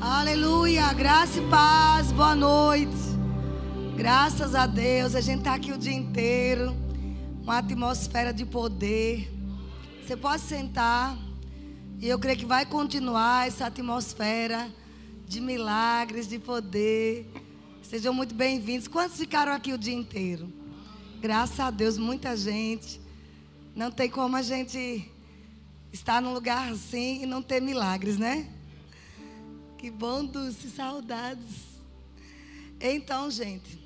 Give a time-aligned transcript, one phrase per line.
[0.00, 2.94] Aleluia, graça e paz, boa noite.
[3.96, 6.72] Graças a Deus, a gente está aqui o dia inteiro,
[7.42, 9.28] uma atmosfera de poder.
[10.00, 11.18] Você pode sentar,
[11.98, 14.72] e eu creio que vai continuar essa atmosfera
[15.26, 17.28] de milagres, de poder.
[17.82, 18.86] Sejam muito bem-vindos.
[18.86, 20.48] Quantos ficaram aqui o dia inteiro?
[21.20, 23.00] Graças a Deus, muita gente.
[23.74, 25.10] Não tem como a gente
[25.92, 28.48] estar num lugar assim e não ter milagres, né?
[29.78, 31.78] Que bom, Dulce, saudades.
[32.80, 33.78] Então, gente,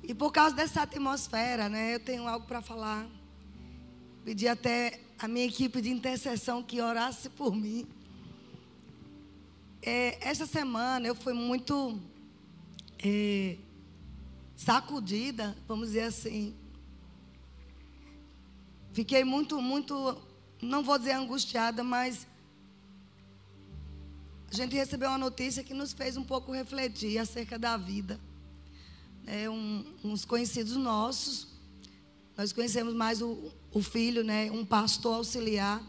[0.00, 3.04] e por causa dessa atmosfera, né, eu tenho algo para falar.
[4.24, 7.84] Pedi até a minha equipe de intercessão que orasse por mim.
[9.82, 11.98] É, essa semana eu fui muito
[13.04, 13.56] é,
[14.54, 16.54] sacudida, vamos dizer assim.
[18.92, 20.16] Fiquei muito, muito,
[20.62, 22.24] não vou dizer angustiada, mas
[24.54, 28.20] a gente recebeu uma notícia que nos fez um pouco refletir acerca da vida.
[29.26, 31.48] É, um, uns conhecidos nossos,
[32.36, 35.82] nós conhecemos mais o, o filho, né, um pastor auxiliar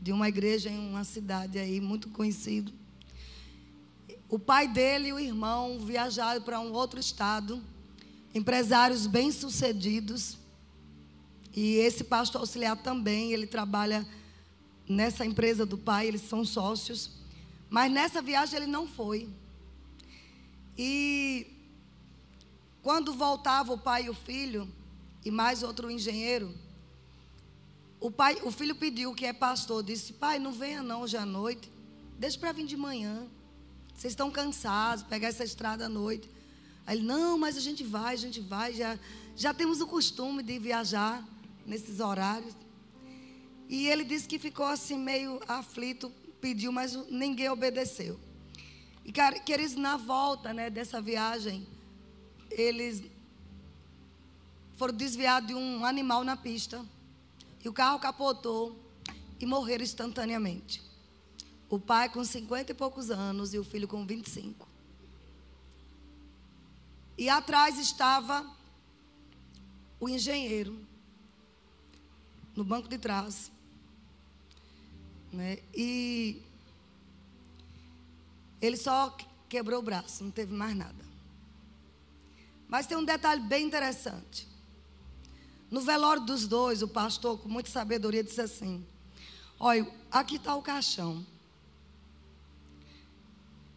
[0.00, 2.72] de uma igreja em uma cidade aí muito conhecido.
[4.26, 7.62] O pai dele e o irmão viajaram para um outro estado,
[8.34, 10.38] empresários bem-sucedidos.
[11.54, 14.08] E esse pastor auxiliar também, ele trabalha
[14.88, 17.21] nessa empresa do pai, eles são sócios.
[17.72, 19.30] Mas nessa viagem ele não foi.
[20.76, 21.46] E
[22.82, 24.70] quando voltava o pai e o filho,
[25.24, 26.54] e mais outro engenheiro,
[27.98, 31.24] o pai, o filho pediu que é pastor, disse: "Pai, não venha não hoje à
[31.24, 31.72] noite.
[32.18, 33.26] Deixa para vir de manhã.
[33.94, 36.28] Vocês estão cansados, pegar essa estrada à noite."
[36.86, 38.98] Aí ele: "Não, mas a gente vai, a gente vai, já
[39.34, 41.26] já temos o costume de viajar
[41.64, 42.54] nesses horários."
[43.66, 48.18] E ele disse que ficou assim meio aflito pediu, mas ninguém obedeceu.
[49.04, 49.12] E,
[49.44, 51.66] queridos, na volta né, dessa viagem,
[52.50, 53.02] eles
[54.76, 56.84] foram desviados de um animal na pista.
[57.64, 58.76] E o carro capotou
[59.38, 60.82] e morreram instantaneamente.
[61.70, 64.68] O pai com 50 e poucos anos e o filho com 25.
[67.16, 68.44] E atrás estava
[70.00, 70.76] o engenheiro,
[72.56, 73.52] no banco de trás.
[75.32, 75.58] Né?
[75.74, 76.42] E
[78.60, 79.16] ele só
[79.48, 81.04] quebrou o braço, não teve mais nada.
[82.68, 84.46] Mas tem um detalhe bem interessante.
[85.70, 88.86] No velório dos dois, o pastor, com muita sabedoria, disse assim:
[89.58, 91.26] Olha, aqui está o caixão.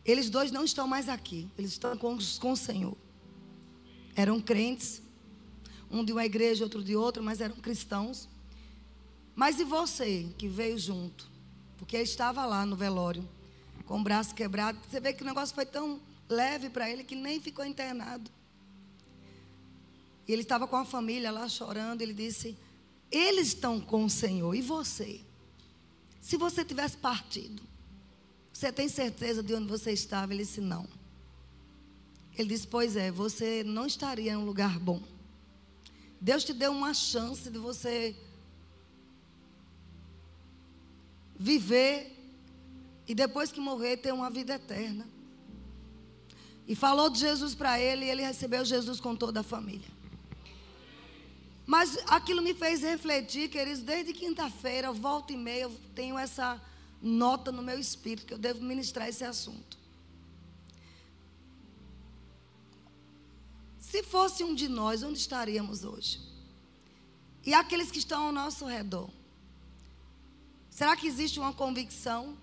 [0.06, 2.96] Eles dois não estão mais aqui, eles estão com, com o Senhor.
[4.16, 5.02] Eram crentes,
[5.90, 8.30] um de uma igreja, outro de outra, mas eram cristãos.
[9.36, 11.35] Mas e você que veio junto?
[11.86, 13.24] Porque ele estava lá no velório,
[13.86, 14.80] com o braço quebrado.
[14.90, 18.32] Você vê que o negócio foi tão leve para ele que nem ficou internado.
[20.28, 22.02] E ele estava com a família lá chorando.
[22.02, 22.58] Ele disse:
[23.12, 24.56] Eles estão com o Senhor.
[24.56, 25.22] E você?
[26.20, 27.62] Se você tivesse partido,
[28.52, 30.34] você tem certeza de onde você estava?
[30.34, 30.88] Ele disse: Não.
[32.36, 35.04] Ele disse: Pois é, você não estaria em um lugar bom.
[36.20, 38.16] Deus te deu uma chance de você
[41.38, 42.12] viver
[43.08, 45.08] e depois que morrer ter uma vida eterna.
[46.68, 49.88] E falou de Jesus para ele e ele recebeu Jesus com toda a família.
[51.66, 56.62] Mas aquilo me fez refletir, queridos, desde quinta-feira, volta e meia, eu tenho essa
[57.02, 59.78] nota no meu espírito que eu devo ministrar esse assunto.
[63.80, 66.20] Se fosse um de nós, onde estaríamos hoje?
[67.46, 69.10] E aqueles que estão ao nosso redor?
[70.76, 72.38] Será que existe uma convicção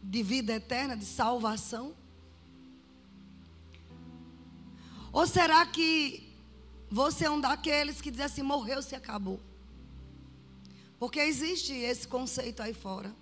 [0.00, 1.96] de vida eterna, de salvação?
[5.12, 6.32] Ou será que
[6.88, 9.40] você é um daqueles que diz assim: morreu, se acabou?
[10.96, 13.12] Porque existe esse conceito aí fora.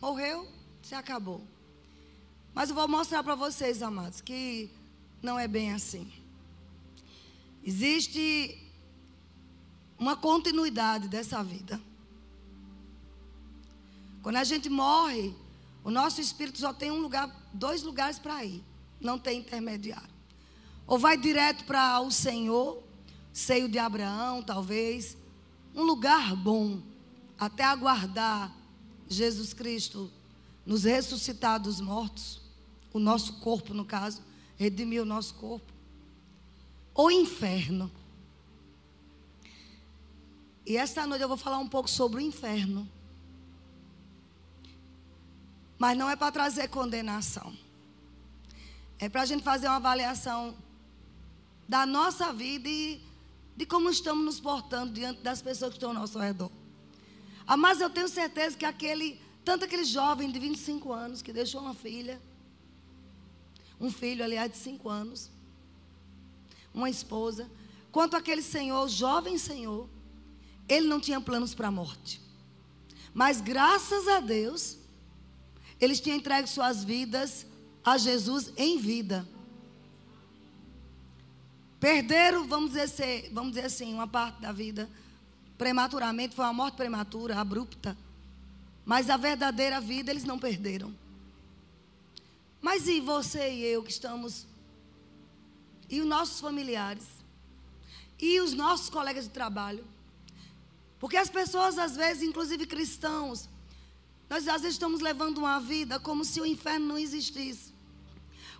[0.00, 0.50] Morreu,
[0.80, 1.46] se acabou.
[2.54, 4.70] Mas eu vou mostrar para vocês, amados, que
[5.22, 6.10] não é bem assim.
[7.62, 8.67] Existe
[9.98, 11.80] uma continuidade dessa vida.
[14.22, 15.34] Quando a gente morre,
[15.82, 18.62] o nosso espírito só tem um lugar, dois lugares para ir,
[19.00, 20.08] não tem intermediário.
[20.86, 22.82] Ou vai direto para o Senhor,
[23.32, 25.16] seio de Abraão, talvez,
[25.74, 26.80] um lugar bom,
[27.38, 28.54] até aguardar
[29.08, 30.10] Jesus Cristo
[30.68, 32.42] nos ressuscitar dos mortos,
[32.92, 34.22] o nosso corpo, no caso,
[34.56, 35.72] redimir o nosso corpo.
[36.92, 37.90] Ou inferno.
[40.68, 42.86] E esta noite eu vou falar um pouco sobre o inferno.
[45.78, 47.56] Mas não é para trazer condenação.
[48.98, 50.54] É para a gente fazer uma avaliação
[51.66, 53.00] da nossa vida e
[53.56, 56.50] de como estamos nos portando diante das pessoas que estão ao nosso redor.
[57.46, 61.62] Ah, mas eu tenho certeza que aquele, tanto aquele jovem de 25 anos que deixou
[61.62, 62.20] uma filha,
[63.80, 65.30] um filho, aliás, de 5 anos,
[66.74, 67.50] uma esposa,
[67.90, 69.88] quanto aquele senhor, jovem senhor,
[70.68, 72.20] ele não tinha planos para a morte.
[73.14, 74.76] Mas graças a Deus,
[75.80, 77.46] eles tinham entregue suas vidas
[77.84, 79.26] a Jesus em vida.
[81.80, 84.88] Perderam, vamos dizer, vamos dizer assim, uma parte da vida
[85.56, 87.96] prematuramente, foi uma morte prematura, abrupta.
[88.84, 90.94] Mas a verdadeira vida eles não perderam.
[92.60, 94.46] Mas e você e eu que estamos,
[95.88, 97.06] e os nossos familiares,
[98.18, 99.84] e os nossos colegas de trabalho?
[100.98, 103.48] Porque as pessoas, às vezes, inclusive cristãos,
[104.28, 107.72] nós às vezes estamos levando uma vida como se o inferno não existisse.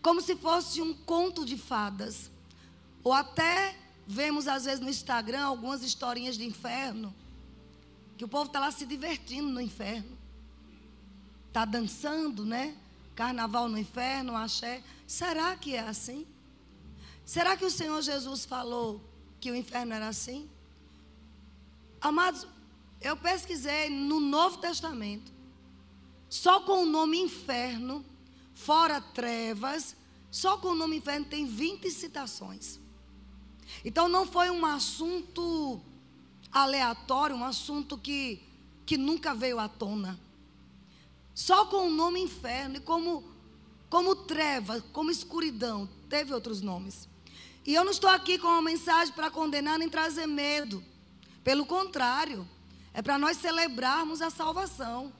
[0.00, 2.30] Como se fosse um conto de fadas.
[3.02, 3.76] Ou até
[4.06, 7.14] vemos às vezes no Instagram algumas historinhas de inferno.
[8.16, 10.16] Que o povo está lá se divertindo no inferno.
[11.48, 12.76] Está dançando, né?
[13.14, 14.82] Carnaval no inferno, axé.
[15.06, 16.26] Será que é assim?
[17.26, 19.02] Será que o Senhor Jesus falou
[19.40, 20.48] que o inferno era assim?
[22.00, 22.46] Amados,
[23.00, 25.32] eu pesquisei no Novo Testamento.
[26.28, 28.04] Só com o nome inferno,
[28.54, 29.96] fora trevas,
[30.30, 32.78] só com o nome inferno tem 20 citações.
[33.84, 35.80] Então não foi um assunto
[36.52, 38.42] aleatório, um assunto que,
[38.84, 40.18] que nunca veio à tona.
[41.34, 43.24] Só com o nome inferno e como,
[43.88, 47.08] como treva, como escuridão, teve outros nomes.
[47.66, 50.82] E eu não estou aqui com uma mensagem para condenar nem trazer medo.
[51.42, 52.48] Pelo contrário,
[52.92, 55.12] é para nós celebrarmos a salvação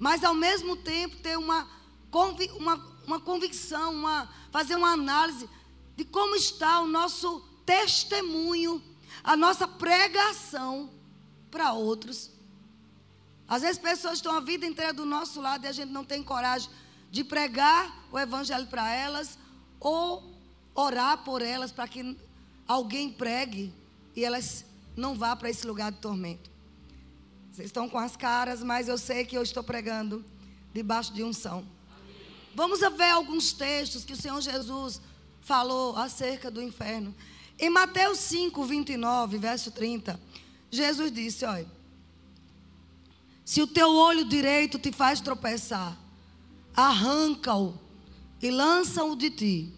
[0.00, 1.68] mas ao mesmo tempo ter uma,
[2.10, 2.74] uma,
[3.06, 5.46] uma convicção, uma, fazer uma análise
[5.94, 8.82] de como está o nosso testemunho,
[9.22, 10.88] a nossa pregação
[11.50, 12.30] para outros.
[13.46, 16.22] Às vezes pessoas estão a vida inteira do nosso lado e a gente não tem
[16.22, 16.70] coragem
[17.10, 19.38] de pregar o evangelho para elas
[19.78, 20.34] ou
[20.74, 22.16] orar por elas para que
[22.66, 23.70] alguém pregue
[24.16, 24.64] e elas
[24.96, 26.50] não vá para esse lugar de tormento.
[27.52, 30.24] Vocês estão com as caras, mas eu sei que eu estou pregando
[30.72, 31.66] debaixo de unção.
[32.54, 35.00] Vamos ver alguns textos que o Senhor Jesus
[35.40, 37.14] falou acerca do inferno.
[37.58, 40.18] Em Mateus 5, 29, verso 30,
[40.70, 41.66] Jesus disse: Olha,
[43.44, 45.96] se o teu olho direito te faz tropeçar,
[46.74, 47.78] arranca-o
[48.40, 49.74] e lança-o de ti.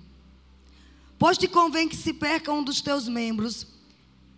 [1.19, 3.67] Pois te convém que se perca um dos teus membros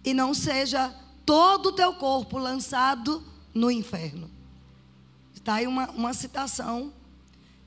[0.05, 3.23] e não seja todo o teu corpo lançado
[3.55, 4.31] no inferno.
[5.35, 6.93] Está aí uma, uma citação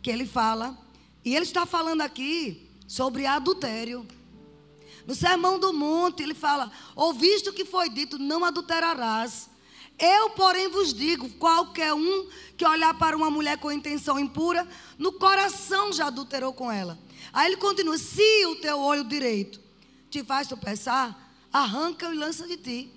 [0.01, 0.77] que ele fala.
[1.25, 4.07] E ele está falando aqui sobre adultério.
[5.05, 9.49] No Sermão do Monte, ele fala: Ouviste o que foi dito, não adulterarás.
[9.99, 14.67] Eu, porém, vos digo: qualquer um que olhar para uma mulher com intenção impura,
[14.97, 16.97] no coração já adulterou com ela.
[17.33, 19.59] Aí ele continua: Se o teu olho direito
[20.09, 22.91] te faz tropeçar, arranca e lança de ti.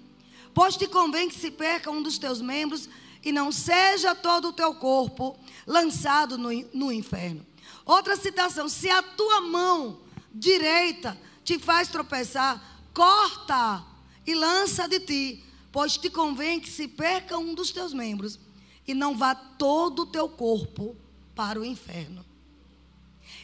[0.53, 2.89] Pois te convém que se perca um dos teus membros
[3.25, 7.47] e não seja todo o teu corpo lançado no, no inferno.
[7.85, 10.01] Outra citação: se a tua mão
[10.33, 13.85] direita te faz tropeçar, corta
[14.27, 18.39] e lança de ti, pois te convém que se perca um dos teus membros
[18.87, 20.97] e não vá todo o teu corpo
[21.35, 22.25] para o inferno.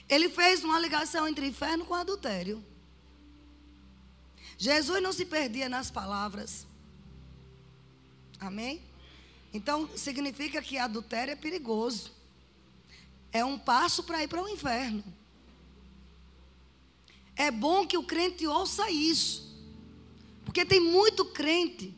[0.08, 2.62] Ele fez uma ligação entre inferno com adultério.
[4.58, 6.66] Jesus não se perdia nas palavras.
[8.38, 8.82] Amém?
[9.52, 12.12] Então, significa que adultério é perigoso.
[13.32, 15.04] É um passo para ir para o inferno.
[17.34, 19.54] É bom que o crente ouça isso.
[20.44, 21.94] Porque tem muito crente.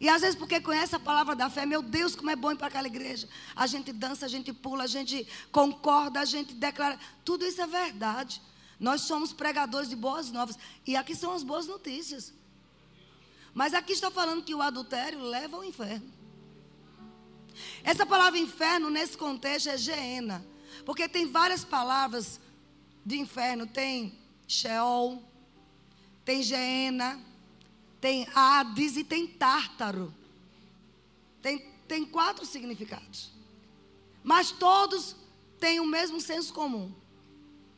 [0.00, 2.56] E às vezes, porque conhece a palavra da fé, meu Deus, como é bom ir
[2.56, 3.28] para aquela igreja.
[3.54, 6.98] A gente dança, a gente pula, a gente concorda, a gente declara.
[7.24, 8.40] Tudo isso é verdade.
[8.80, 10.58] Nós somos pregadores de boas novas.
[10.86, 12.32] E aqui são as boas notícias.
[13.52, 16.10] Mas aqui está falando que o adultério leva ao inferno.
[17.84, 20.42] Essa palavra inferno, nesse contexto, é Geena.
[20.86, 22.40] Porque tem várias palavras
[23.04, 23.66] de inferno.
[23.66, 24.18] Tem
[24.48, 25.22] Sheol,
[26.24, 27.20] tem Geena,
[28.00, 30.14] tem Hades e tem Tártaro.
[31.42, 33.30] Tem, tem quatro significados.
[34.24, 35.16] Mas todos
[35.58, 36.94] têm o mesmo senso comum.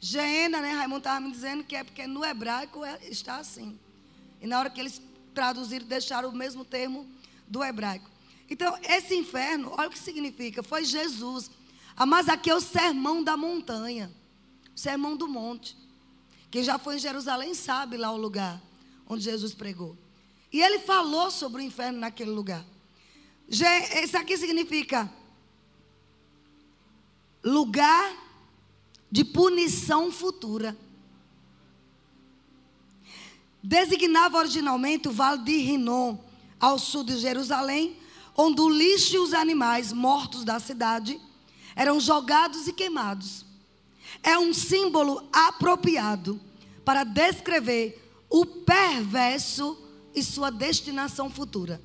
[0.04, 0.73] Geena, né?
[0.73, 3.78] Raimundo estava me dizendo que é porque no hebraico é, está assim.
[4.40, 5.00] E na hora que eles
[5.32, 7.06] traduziram, deixaram o mesmo termo
[7.47, 8.11] do hebraico.
[8.50, 10.61] Então, esse inferno, olha o que significa.
[10.61, 11.49] Foi Jesus
[11.97, 14.11] Ah, mas aqui é o sermão da montanha,
[14.75, 15.76] o sermão do monte.
[16.50, 18.61] Quem já foi em Jerusalém sabe lá o lugar
[19.09, 19.97] onde Jesus pregou.
[20.52, 22.64] E ele falou sobre o inferno naquele lugar.
[23.49, 25.09] Isso aqui significa
[27.44, 28.22] lugar
[29.12, 30.75] de punição futura.
[33.62, 36.16] Designava originalmente o vale de Rinom,
[36.59, 37.99] ao sul de Jerusalém,
[38.35, 41.21] onde o lixo e os animais mortos da cidade
[41.76, 43.45] eram jogados e queimados.
[44.23, 46.40] É um símbolo apropriado
[46.83, 49.76] para descrever o perverso
[50.14, 51.83] e sua destinação futura.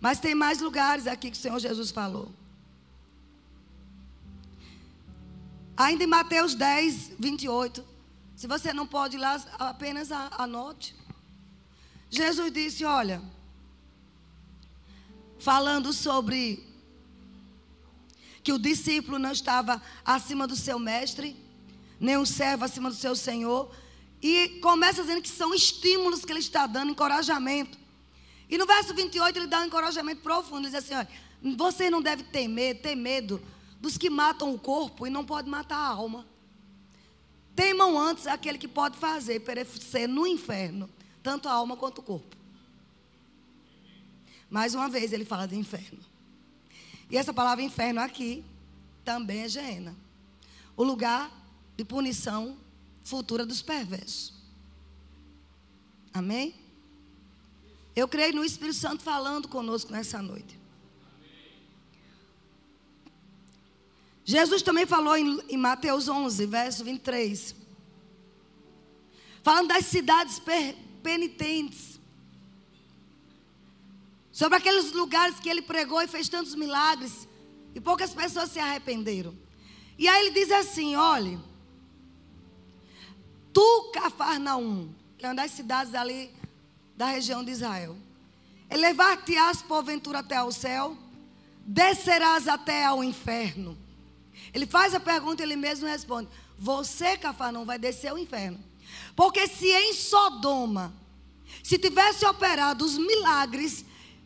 [0.00, 2.30] Mas tem mais lugares aqui que o Senhor Jesus falou.
[5.76, 7.84] Ainda em Mateus 10, 28.
[8.34, 10.94] Se você não pode ir lá, apenas anote.
[12.08, 13.20] Jesus disse: Olha,
[15.38, 16.64] falando sobre
[18.42, 21.36] que o discípulo não estava acima do seu mestre,
[22.00, 23.70] nem o servo acima do seu senhor.
[24.22, 27.78] E começa dizendo que são estímulos que ele está dando, encorajamento.
[28.48, 30.66] E no verso 28 ele dá um encorajamento profundo.
[30.66, 31.08] Ele diz assim: olha,
[31.56, 33.42] você não deve temer, ter medo
[33.86, 36.26] dos que matam o corpo e não pode matar a alma.
[37.54, 40.90] Temam antes aquele que pode fazer perecer no inferno,
[41.22, 42.36] tanto a alma quanto o corpo.
[44.50, 46.00] Mais uma vez ele fala de inferno.
[47.08, 48.44] E essa palavra inferno aqui
[49.04, 49.94] também é Geena.
[50.76, 51.30] O lugar
[51.76, 52.56] de punição
[53.04, 54.34] futura dos perversos.
[56.12, 56.56] Amém?
[57.94, 60.58] Eu creio no Espírito Santo falando conosco nessa noite.
[64.28, 67.54] Jesus também falou em, em Mateus 11, verso 23.
[69.40, 70.42] Falando das cidades
[71.00, 72.00] penitentes.
[74.32, 77.28] Sobre aqueles lugares que ele pregou e fez tantos milagres.
[77.72, 79.32] E poucas pessoas se arrependeram.
[79.96, 81.38] E aí ele diz assim: olhe.
[83.52, 86.34] Tu, Cafarnaum, que é uma das cidades ali
[86.96, 87.96] da região de Israel.
[88.68, 90.98] Elevar-te-ás porventura até ao céu,
[91.64, 93.85] descerás até ao inferno.
[94.56, 98.58] Ele faz a pergunta e ele mesmo responde: Você, Cafarnaum, vai descer ao inferno.
[99.14, 100.94] Porque se em Sodoma,
[101.62, 103.84] se tivesse operado os milagres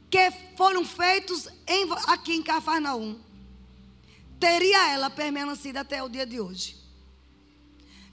[0.09, 3.19] que foram feitos em, aqui em Cafarnaum,
[4.39, 6.77] teria ela permanecido até o dia de hoje.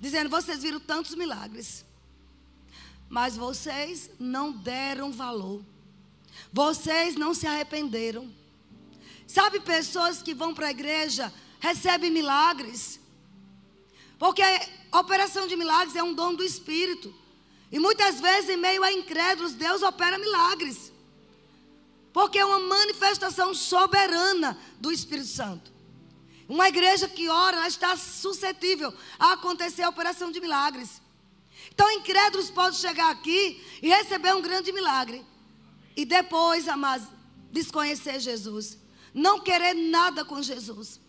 [0.02, 1.86] Dizendo: Vocês viram tantos milagres,
[3.08, 5.64] mas vocês não deram valor.
[6.52, 8.28] Vocês não se arrependeram.
[9.28, 13.00] Sabe, pessoas que vão para a igreja recebem milagres.
[14.18, 14.42] Porque
[14.92, 17.14] a operação de milagres é um dom do Espírito.
[17.72, 20.92] E muitas vezes, em meio a incrédulos, Deus opera milagres.
[22.14, 25.72] Porque é uma manifestação soberana do Espírito Santo.
[26.48, 31.02] Uma igreja que ora, ela está suscetível a acontecer a operação de milagres.
[31.74, 35.26] Então, incrédulos podem chegar aqui e receber um grande milagre.
[35.96, 37.08] E depois, amados,
[37.52, 38.78] desconhecer Jesus.
[39.14, 41.00] Não querer nada com Jesus.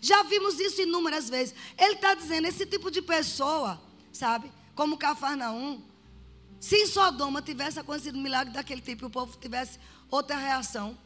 [0.00, 1.54] Já vimos isso inúmeras vezes.
[1.78, 3.80] Ele está dizendo, esse tipo de pessoa,
[4.12, 4.50] sabe?
[4.74, 5.82] Como Cafarnaum.
[6.60, 9.78] Se em Sodoma tivesse acontecido um milagre daquele tipo e o povo tivesse
[10.10, 10.96] outra reação,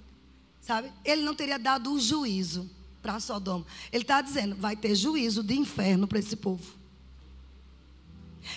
[0.61, 0.93] sabe?
[1.05, 2.71] Ele não teria dado o juízo
[3.03, 3.67] para Sodoma.
[3.93, 6.77] Ele está dizendo, vai ter juízo de inferno para esse povo.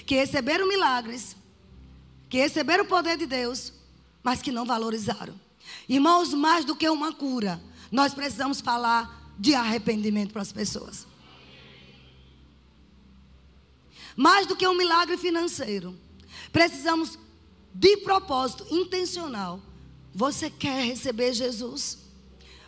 [0.06, 1.36] Que receberam milagres,
[2.30, 3.74] que receberam o poder de Deus,
[4.24, 5.40] mas que não valorizaram.
[5.88, 7.62] Irmãos, mais do que uma cura,
[7.92, 11.08] nós precisamos falar de arrependimento para as pessoas.
[14.16, 15.98] Mais do que um milagre financeiro,
[16.52, 17.18] precisamos
[17.74, 19.62] de propósito intencional.
[20.14, 21.98] Você quer receber Jesus?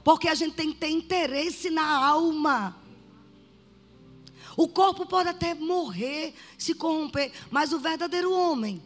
[0.03, 2.77] Porque a gente tem que ter interesse na alma.
[4.55, 8.81] O corpo pode até morrer, se corromper, mas o verdadeiro homem.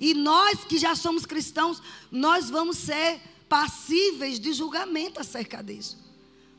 [0.00, 6.05] E nós que já somos cristãos, nós vamos ser passíveis de julgamento acerca disso.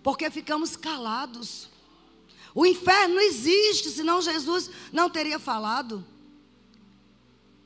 [0.07, 1.67] Porque ficamos calados.
[2.55, 6.01] O inferno não existe, senão Jesus não teria falado.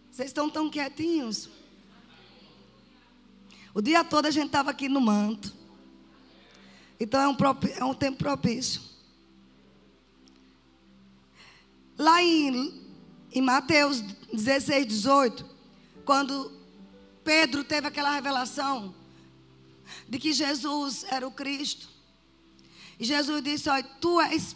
[0.09, 1.49] Vocês estão tão quietinhos?
[3.75, 5.53] O dia todo a gente estava aqui no manto.
[6.99, 7.37] Então é um,
[7.77, 8.81] é um tempo propício.
[11.95, 12.89] Lá em,
[13.31, 14.01] em Mateus
[14.33, 15.45] 16, 18,
[16.03, 16.51] quando
[17.23, 18.95] Pedro teve aquela revelação
[20.09, 21.90] de que Jesus era o Cristo.
[23.01, 24.55] E Jesus disse: Olha, tu és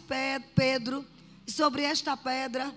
[0.54, 1.04] Pedro,
[1.44, 2.72] e sobre esta pedra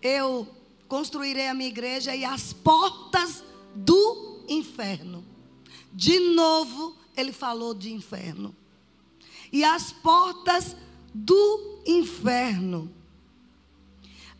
[0.00, 0.48] eu
[0.88, 5.22] construirei a minha igreja e as portas do inferno.
[5.92, 8.56] De novo, ele falou de inferno.
[9.52, 10.74] e as portas
[11.12, 12.90] do inferno.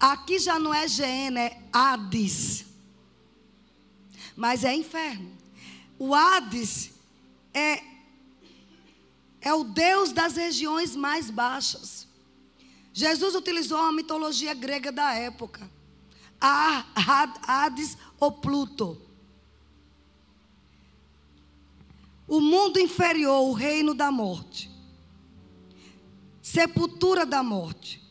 [0.00, 2.64] Aqui já não é Gênesis, é Hades.
[4.35, 5.31] Mas é inferno.
[5.99, 6.90] O Hades
[7.52, 7.83] é,
[9.49, 12.07] é o Deus das regiões mais baixas.
[12.93, 15.71] Jesus utilizou a mitologia grega da época.
[16.38, 19.00] Hades ou Pluto.
[22.26, 24.71] O mundo inferior, o reino da morte.
[26.43, 28.02] Sepultura da morte.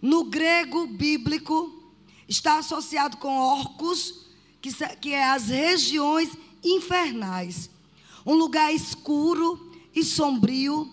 [0.00, 1.92] No grego bíblico,
[2.26, 4.26] está associado com orcos,
[4.60, 6.30] que, que é as regiões
[6.64, 7.68] infernais.
[8.24, 10.90] Um lugar escuro e sombrio,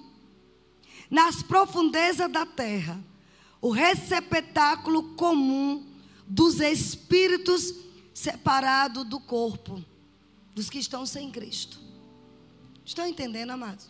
[1.09, 3.03] nas profundezas da terra,
[3.61, 5.85] o receptáculo comum
[6.27, 7.73] dos espíritos
[8.13, 9.83] separados do corpo,
[10.53, 11.79] dos que estão sem Cristo.
[12.85, 13.89] Estão entendendo, amados?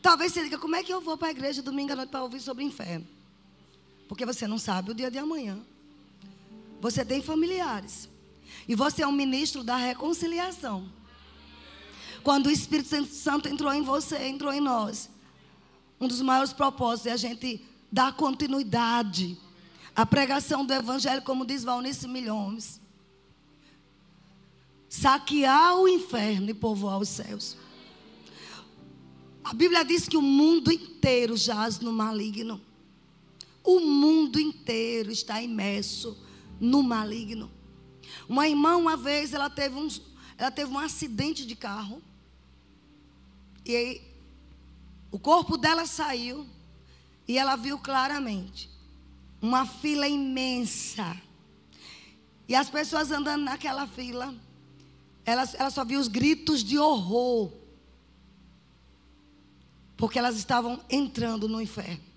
[0.00, 2.22] Talvez você diga, como é que eu vou para a igreja domingo à noite para
[2.22, 3.06] ouvir sobre o inferno?
[4.08, 5.58] Porque você não sabe o dia de amanhã.
[6.80, 8.08] Você tem familiares.
[8.66, 10.90] E você é um ministro da reconciliação.
[12.22, 15.10] Quando o Espírito Santo entrou em você, entrou em nós.
[16.00, 19.36] Um dos maiores propósitos é a gente dar continuidade
[19.94, 22.80] à pregação do Evangelho, como diz Valnice Milhões.
[24.88, 27.56] Saquear o inferno e povoar os céus.
[29.44, 32.60] A Bíblia diz que o mundo inteiro jaz no maligno.
[33.64, 36.16] O mundo inteiro está imerso
[36.60, 37.50] no maligno.
[38.28, 39.88] Uma irmã, uma vez, ela teve um,
[40.36, 42.02] ela teve um acidente de carro.
[43.64, 44.02] E aí,
[45.10, 46.46] o corpo dela saiu.
[47.26, 48.68] E ela viu claramente
[49.40, 51.16] uma fila imensa.
[52.48, 54.34] E as pessoas andando naquela fila.
[55.24, 57.52] Ela, ela só viu os gritos de horror.
[59.96, 62.12] Porque elas estavam entrando no inferno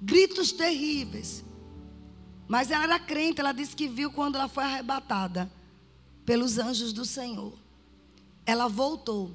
[0.00, 1.44] gritos terríveis.
[2.48, 5.50] Mas ela era crente, ela disse que viu quando ela foi arrebatada
[6.24, 7.52] pelos anjos do Senhor.
[8.44, 9.34] Ela voltou.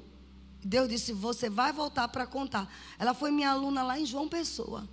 [0.64, 2.72] Deus disse: Você vai voltar para contar.
[2.98, 4.88] Ela foi minha aluna lá em João Pessoa.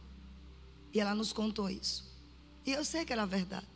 [0.93, 2.03] E ela nos contou isso.
[2.65, 3.67] E eu sei que era verdade.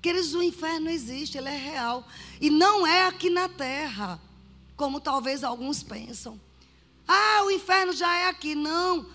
[0.00, 2.06] Queridos, o inferno existe, ele é real.
[2.40, 4.20] E não é aqui na terra,
[4.76, 6.40] como talvez alguns pensam.
[7.06, 8.54] Ah, o inferno já é aqui.
[8.54, 9.06] Não.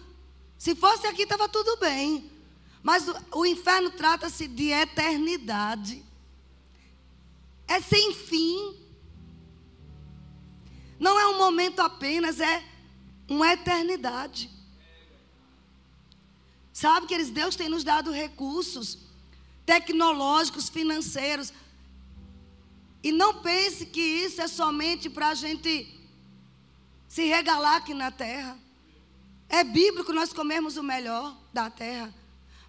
[0.58, 2.30] Se fosse aqui, estava tudo bem.
[2.82, 6.04] Mas o, o inferno trata-se de eternidade.
[7.68, 8.76] É sem fim.
[11.00, 12.64] Não é um momento apenas, é
[13.28, 14.50] uma eternidade.
[16.74, 19.10] Sabe que eles, Deus tem nos dado recursos
[19.66, 21.54] tecnológicos, financeiros.
[23.04, 25.96] E não pense que isso é somente para a gente
[27.08, 28.58] se regalar aqui na terra.
[29.48, 32.14] É bíblico nós comermos o melhor da terra.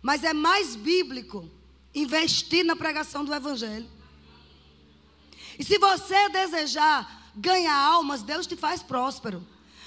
[0.03, 1.51] Mas é mais bíblico
[1.95, 3.89] investir na pregação do Evangelho.
[5.59, 9.47] E se você desejar ganhar almas, Deus te faz próspero.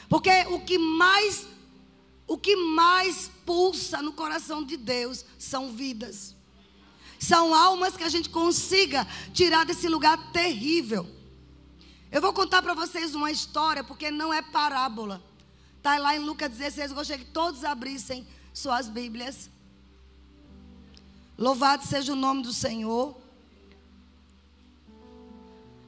[0.10, 1.48] Porque o que mais
[2.26, 6.36] o que mais pulsa no coração de Deus são vidas.
[7.20, 11.08] São almas que a gente consiga tirar desse lugar terrível.
[12.12, 15.22] Eu vou contar para vocês uma história, porque não é parábola.
[15.78, 16.92] Está lá em Lucas 16.
[16.92, 19.50] Eu gostaria que todos abrissem suas Bíblias.
[21.38, 23.18] Louvado seja o nome do Senhor.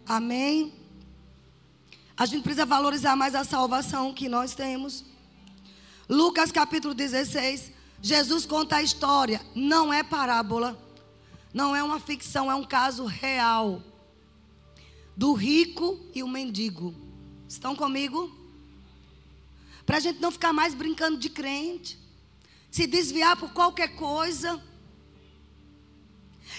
[0.05, 0.84] Amém.
[2.17, 5.03] A gente precisa valorizar mais a salvação que nós temos.
[6.07, 7.73] Lucas capítulo 16.
[8.01, 9.41] Jesus conta a história.
[9.53, 10.81] Não é parábola.
[11.53, 13.81] Não é uma ficção, é um caso real.
[15.15, 16.95] Do rico e o mendigo.
[17.49, 18.33] Estão comigo?
[19.85, 21.99] Para a gente não ficar mais brincando de crente.
[22.71, 24.63] Se desviar por qualquer coisa.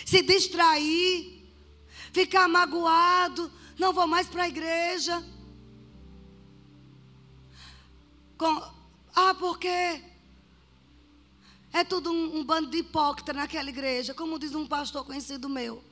[0.04, 1.50] Se distrair.
[2.12, 3.50] Ficar magoado.
[3.78, 5.24] Não vou mais para a igreja.
[8.36, 8.62] Com,
[9.14, 10.02] ah, porque
[11.72, 15.82] é tudo um, um bando de hipócrita naquela igreja, como diz um pastor conhecido meu.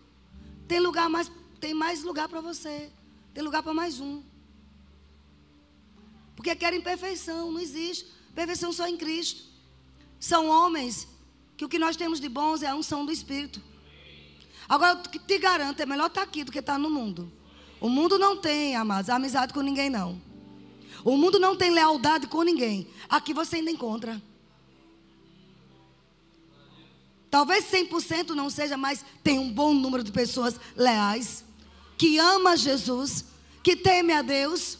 [0.66, 1.30] Tem lugar mais,
[1.60, 2.90] tem mais lugar para você.
[3.32, 4.22] Tem lugar para mais um.
[6.36, 8.06] Porque querem perfeição, não existe.
[8.34, 9.44] Perfeição só em Cristo.
[10.18, 11.06] São homens
[11.56, 13.60] que o que nós temos de bons é a unção do Espírito.
[14.68, 17.30] Agora, eu te garanto, é melhor estar aqui do que estar no mundo.
[17.80, 20.20] O mundo não tem, amados, amizade com ninguém, não.
[21.04, 22.88] O mundo não tem lealdade com ninguém.
[23.08, 24.20] Aqui você ainda encontra.
[27.30, 31.44] Talvez 100% não seja, mas tem um bom número de pessoas leais,
[31.98, 33.24] que ama Jesus,
[33.62, 34.78] que teme a Deus.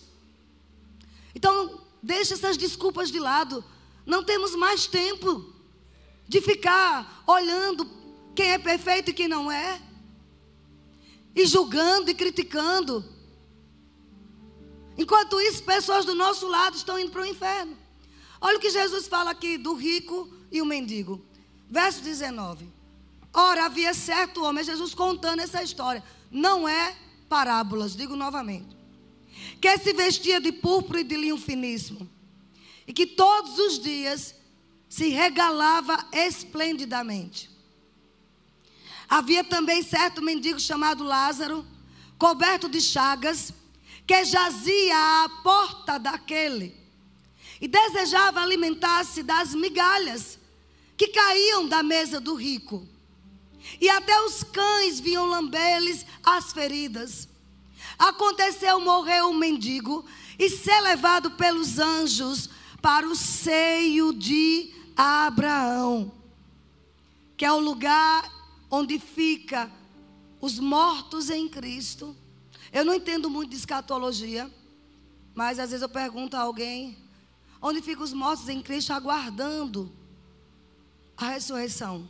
[1.35, 3.65] Então, Deixa essas desculpas de lado.
[4.05, 5.51] Não temos mais tempo
[6.29, 7.89] de ficar olhando
[8.35, 9.81] quem é perfeito e quem não é,
[11.35, 13.03] e julgando e criticando.
[14.97, 17.77] Enquanto isso, pessoas do nosso lado estão indo para o inferno.
[18.41, 21.25] Olha o que Jesus fala aqui do rico e o mendigo.
[21.69, 22.71] Verso 19.
[23.33, 26.05] Ora, havia certo homem, é Jesus contando essa história.
[26.31, 26.95] Não é
[27.29, 28.77] parábolas, digo novamente.
[29.61, 32.09] Que se vestia de púrpura e de linho finíssimo.
[32.87, 34.35] E que todos os dias
[34.89, 37.51] se regalava esplendidamente.
[39.09, 41.67] Havia também certo mendigo chamado Lázaro,
[42.17, 43.53] coberto de chagas,
[44.07, 46.75] que jazia à porta daquele
[47.61, 50.39] e desejava alimentar-se das migalhas
[50.97, 52.87] que caíam da mesa do rico.
[53.81, 57.29] E até os cães vinham lamber-lhes as feridas.
[57.99, 60.05] Aconteceu morrer um mendigo
[60.39, 62.51] e ser levado pelos anjos
[62.83, 66.13] para o seio de Abraão,
[67.37, 68.31] que é o lugar
[68.71, 69.71] onde fica
[70.41, 72.15] os mortos em Cristo.
[72.75, 74.51] Eu não entendo muito de escatologia,
[75.33, 76.99] mas às vezes eu pergunto a alguém
[77.63, 79.93] onde ficam os mortos em Cristo aguardando
[81.17, 82.09] a ressurreição.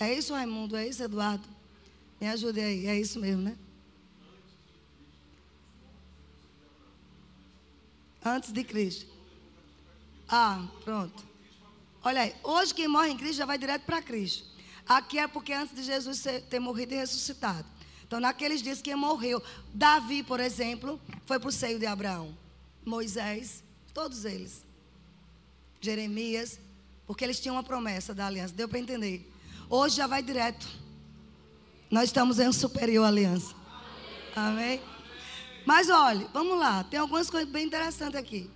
[0.00, 0.76] É isso, Raimundo?
[0.76, 1.46] É isso, Eduardo?
[2.20, 2.86] Me ajude aí.
[2.88, 3.56] É isso mesmo, né?
[8.24, 9.06] Antes de Cristo.
[10.28, 11.24] Ah, pronto.
[12.02, 14.44] Olha aí, hoje quem morre em Cristo já vai direto para Cristo.
[14.88, 17.77] Aqui é porque antes de Jesus ter morrido e ressuscitado.
[18.08, 19.42] Então, naqueles dias que morreu,
[19.74, 22.34] Davi, por exemplo, foi para o seio de Abraão.
[22.82, 24.64] Moisés, todos eles.
[25.78, 26.58] Jeremias,
[27.06, 28.54] porque eles tinham uma promessa da aliança.
[28.54, 29.30] Deu para entender?
[29.68, 30.66] Hoje já vai direto.
[31.90, 33.54] Nós estamos em superior aliança.
[34.34, 34.80] Amém?
[35.66, 36.82] Mas olhe, vamos lá.
[36.84, 38.48] Tem algumas coisas bem interessantes aqui.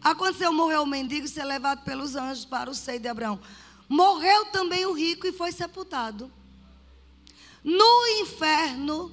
[0.00, 3.40] Aconteceu, morreu o mendigo e ser levado pelos anjos para o seio de Abraão.
[3.88, 6.30] Morreu também o rico e foi sepultado.
[7.62, 9.12] No inferno,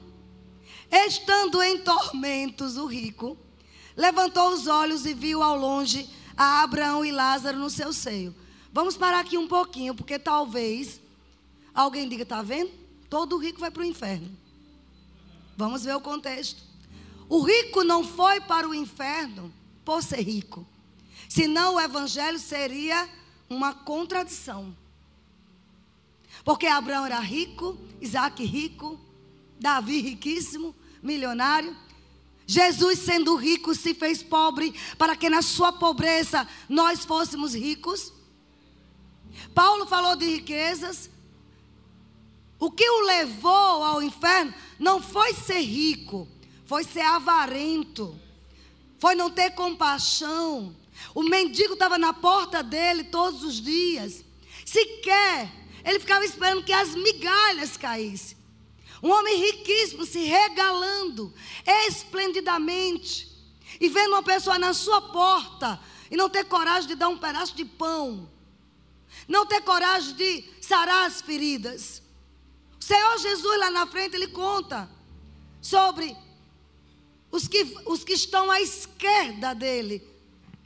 [0.92, 3.38] estando em tormentos, o rico
[3.96, 8.34] levantou os olhos e viu ao longe a Abraão e Lázaro no seu seio.
[8.72, 11.00] Vamos parar aqui um pouquinho, porque talvez
[11.78, 12.72] Alguém diga, está vendo?
[13.08, 14.36] Todo rico vai para o inferno.
[15.56, 16.60] Vamos ver o contexto.
[17.30, 19.54] O rico não foi para o inferno
[19.86, 20.66] por ser rico.
[21.30, 23.08] Senão o evangelho seria
[23.48, 24.76] uma contradição.
[26.48, 28.98] Porque Abraão era rico, Isaac rico,
[29.60, 31.76] Davi riquíssimo, milionário.
[32.46, 38.14] Jesus, sendo rico, se fez pobre para que na sua pobreza nós fôssemos ricos.
[39.54, 41.10] Paulo falou de riquezas,
[42.58, 46.30] o que o levou ao inferno não foi ser rico,
[46.66, 48.18] foi ser avarento,
[49.00, 50.74] foi não ter compaixão.
[51.14, 54.24] O mendigo estava na porta dele todos os dias.
[54.66, 55.57] Sequer
[55.88, 58.38] ele ficava esperando que as migalhas caíssem.
[59.02, 61.34] Um homem riquíssimo se regalando
[61.88, 63.32] esplendidamente
[63.80, 65.80] e vendo uma pessoa na sua porta
[66.12, 68.30] e não ter coragem de dar um pedaço de pão,
[69.30, 72.02] não ter coragem de sarar as feridas.
[72.80, 74.90] Senhor Jesus, lá na frente, ele conta
[75.62, 76.18] sobre
[77.32, 80.06] os que, os que estão à esquerda dele,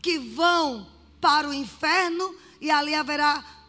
[0.02, 3.61] que vão para o inferno e ali haverá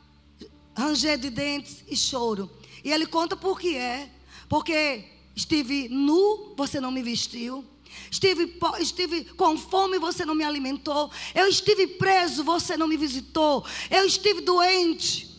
[0.77, 2.51] ranger de dentes e choro.
[2.85, 4.11] E ele conta por que é.
[4.49, 5.05] Porque
[5.35, 7.65] estive nu, você não me vestiu.
[8.11, 11.11] Estive, estive com fome, você não me alimentou.
[11.35, 13.65] Eu estive preso, você não me visitou.
[13.91, 15.31] Eu estive doente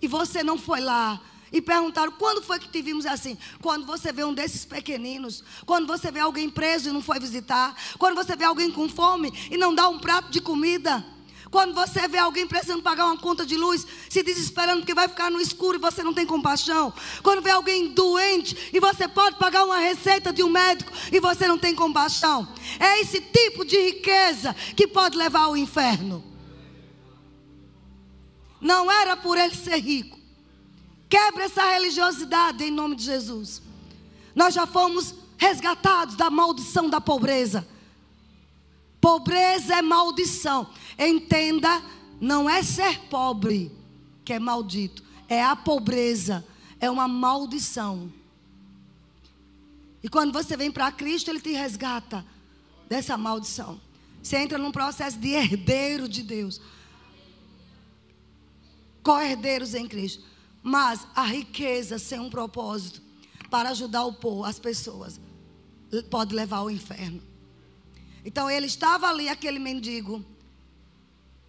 [0.00, 1.20] e você não foi lá
[1.54, 3.38] e perguntaram: quando foi que te vimos assim?
[3.62, 7.74] Quando você vê um desses pequeninos, quando você vê alguém preso e não foi visitar,
[7.96, 11.13] quando você vê alguém com fome e não dá um prato de comida.
[11.54, 15.30] Quando você vê alguém precisando pagar uma conta de luz, se desesperando porque vai ficar
[15.30, 16.92] no escuro e você não tem compaixão.
[17.22, 21.46] Quando vê alguém doente e você pode pagar uma receita de um médico e você
[21.46, 22.48] não tem compaixão.
[22.80, 26.24] É esse tipo de riqueza que pode levar ao inferno.
[28.60, 30.18] Não era por ele ser rico.
[31.08, 33.62] Quebra essa religiosidade em nome de Jesus.
[34.34, 37.64] Nós já fomos resgatados da maldição da pobreza.
[39.00, 40.66] Pobreza é maldição.
[40.98, 41.82] Entenda,
[42.20, 43.72] não é ser pobre
[44.24, 46.44] que é maldito, é a pobreza,
[46.80, 48.12] é uma maldição.
[50.02, 52.24] E quando você vem para Cristo, Ele te resgata
[52.88, 53.80] dessa maldição.
[54.22, 56.60] Você entra num processo de herdeiro de Deus.
[59.02, 60.24] Co-herdeiros em Cristo.
[60.62, 63.02] Mas a riqueza sem um propósito
[63.50, 65.20] para ajudar o povo, as pessoas,
[66.10, 67.22] pode levar ao inferno.
[68.24, 70.24] Então ele estava ali, aquele mendigo,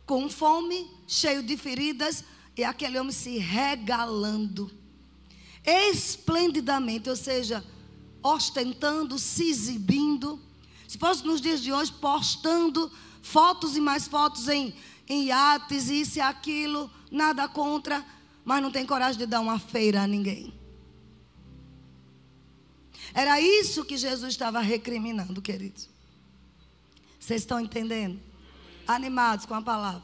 [0.06, 2.24] com fome, cheio de feridas,
[2.56, 4.72] e aquele homem se regalando
[5.66, 7.66] esplendidamente, ou seja,
[8.22, 10.40] ostentando, se exibindo.
[10.88, 12.92] Se fosse nos dias de hoje, postando
[13.22, 14.74] fotos e mais fotos em,
[15.10, 18.06] em iates, isso e aquilo, nada contra,
[18.44, 20.54] mas não tem coragem de dar uma feira a ninguém.
[23.14, 25.90] Era isso que Jesus estava recriminando, queridos.
[27.20, 28.20] Vocês estão entendendo?
[28.88, 30.04] Animados com a palavra.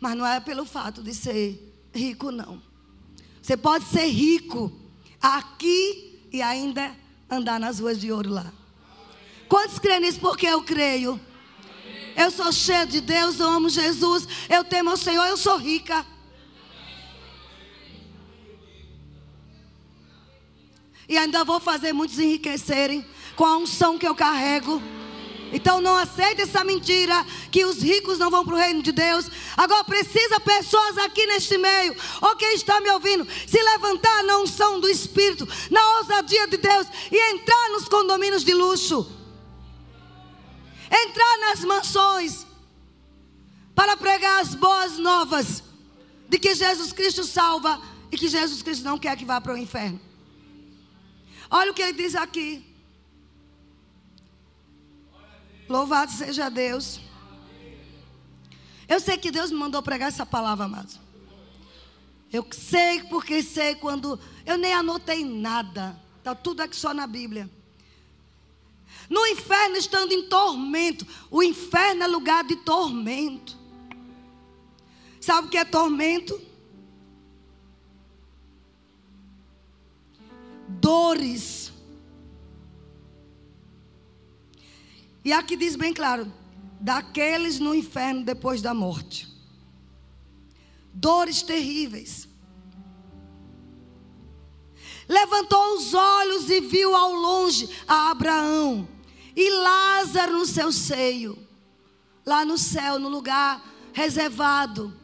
[0.00, 2.60] Mas não é pelo fato de ser rico, não.
[3.40, 4.72] Você pode ser rico
[5.20, 6.94] aqui e ainda
[7.30, 8.52] andar nas ruas de ouro lá.
[9.48, 10.20] Quantos creem nisso?
[10.20, 11.20] Porque eu creio.
[12.16, 16.06] Eu sou cheio de Deus, eu amo Jesus, eu temo ao Senhor, eu sou rica.
[21.08, 23.04] E ainda vou fazer muitos enriquecerem
[23.36, 24.80] com a unção que eu carrego.
[25.54, 29.30] Então não aceite essa mentira que os ricos não vão para o reino de Deus.
[29.56, 34.80] Agora precisa pessoas aqui neste meio, ou quem está me ouvindo, se levantar na unção
[34.80, 39.08] do Espírito, na ousadia de Deus e entrar nos condomínios de luxo.
[40.90, 42.44] Entrar nas mansões
[43.76, 45.62] para pregar as boas novas
[46.28, 49.56] de que Jesus Cristo salva e que Jesus Cristo não quer que vá para o
[49.56, 50.00] inferno.
[51.48, 52.73] Olha o que ele diz aqui.
[55.68, 57.00] Louvado seja Deus.
[58.88, 61.00] Eu sei que Deus me mandou pregar essa palavra, amados.
[62.32, 64.18] Eu sei porque sei quando.
[64.44, 65.98] Eu nem anotei nada.
[66.18, 67.50] Está tudo aqui só na Bíblia.
[69.08, 71.06] No inferno, estando em tormento.
[71.30, 73.56] O inferno é lugar de tormento.
[75.20, 76.40] Sabe o que é tormento?
[80.68, 81.63] Dores
[85.24, 86.30] E aqui diz bem claro:
[86.80, 89.28] daqueles no inferno depois da morte.
[90.92, 92.28] Dores terríveis.
[95.08, 98.88] Levantou os olhos e viu ao longe a Abraão
[99.36, 101.36] e Lázaro no seu seio,
[102.24, 104.94] lá no céu, no lugar reservado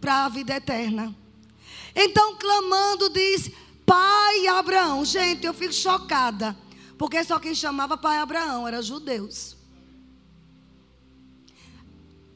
[0.00, 1.14] para a vida eterna.
[1.94, 3.50] Então, clamando, diz:
[3.84, 5.04] Pai Abraão.
[5.04, 6.56] Gente, eu fico chocada.
[6.98, 9.56] Porque só quem chamava pai Abraão era judeus.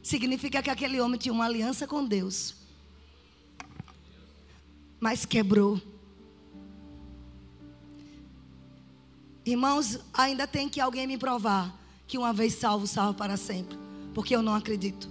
[0.03, 2.55] Significa que aquele homem tinha uma aliança com Deus.
[4.99, 5.81] Mas quebrou.
[9.45, 11.75] Irmãos, ainda tem que alguém me provar
[12.07, 13.79] que uma vez salvo, salvo para sempre.
[14.15, 15.09] Porque eu não acredito.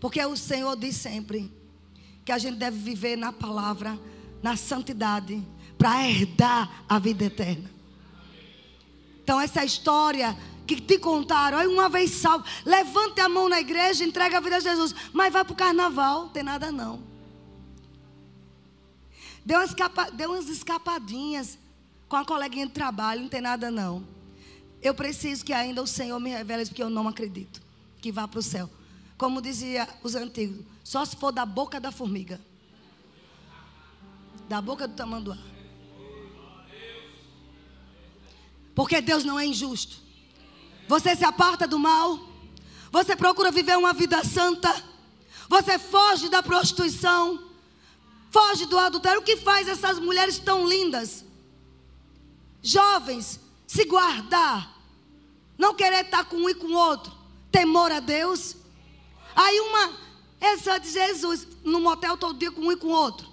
[0.00, 1.52] Porque o Senhor diz sempre
[2.24, 3.98] que a gente deve viver na palavra,
[4.42, 5.42] na santidade,
[5.78, 7.73] para herdar a vida eterna.
[9.24, 14.04] Então, essa história que te contaram, aí uma vez salvo, levante a mão na igreja,
[14.04, 17.02] entrega a vida a Jesus, mas vai para o carnaval, não tem nada não.
[19.42, 19.74] Deu umas,
[20.12, 21.58] deu umas escapadinhas
[22.06, 24.06] com a coleguinha de trabalho, não tem nada não.
[24.82, 27.62] Eu preciso que ainda o Senhor me revele isso, porque eu não acredito
[28.02, 28.68] que vá para o céu.
[29.16, 32.38] Como dizia os antigos, só se for da boca da formiga.
[34.50, 35.38] Da boca do tamanduá.
[38.74, 39.96] Porque Deus não é injusto.
[40.88, 42.18] Você se aparta do mal.
[42.90, 44.72] Você procura viver uma vida santa.
[45.48, 47.50] Você foge da prostituição.
[48.30, 49.20] Foge do adultério.
[49.20, 51.24] O que faz essas mulheres tão lindas?
[52.62, 54.74] Jovens, se guardar.
[55.56, 57.12] Não querer estar com um e com o outro.
[57.52, 58.56] Temor a Deus.
[59.36, 59.92] Aí uma,
[60.40, 63.28] essa de Jesus, no motel todo dia com um e com o outro.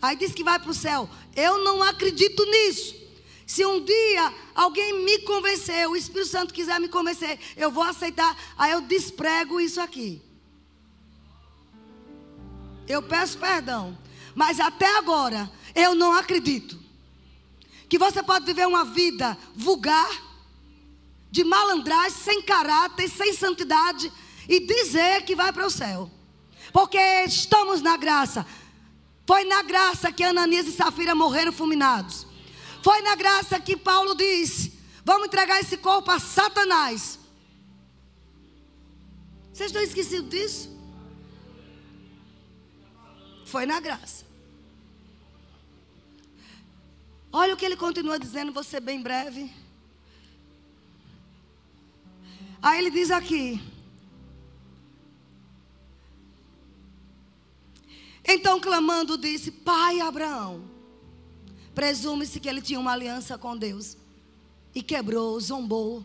[0.00, 1.08] Aí diz que vai para o céu.
[1.34, 3.03] Eu não acredito nisso.
[3.46, 8.36] Se um dia alguém me convencer, o Espírito Santo quiser me convencer, eu vou aceitar,
[8.56, 10.22] aí eu desprego isso aqui.
[12.88, 13.98] Eu peço perdão.
[14.34, 16.78] Mas até agora, eu não acredito
[17.88, 20.10] que você pode viver uma vida vulgar,
[21.30, 24.10] de malandragem, sem caráter, sem santidade
[24.48, 26.10] e dizer que vai para o céu.
[26.72, 28.46] Porque estamos na graça.
[29.26, 32.26] Foi na graça que Ananias e Safira morreram fulminados.
[32.84, 37.18] Foi na graça que Paulo disse: vamos entregar esse corpo a Satanás.
[39.50, 40.68] Vocês estão esquecidos disso?
[43.46, 44.26] Foi na graça.
[47.32, 49.50] Olha o que ele continua dizendo, ser bem breve.
[52.60, 53.62] Aí ele diz aqui:
[58.22, 60.73] Então clamando, disse: Pai Abraão,
[61.74, 63.96] Presume-se que ele tinha uma aliança com Deus.
[64.74, 66.04] e quebrou, zombou.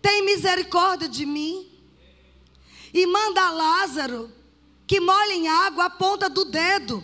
[0.00, 1.68] Tem misericórdia de mim
[2.94, 4.30] e manda Lázaro
[4.86, 7.02] que molhe em água a ponta do dedo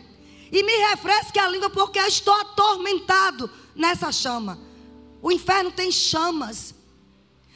[0.52, 4.58] e me refresque a língua, porque estou atormentado nessa chama.
[5.20, 6.74] O inferno tem chamas.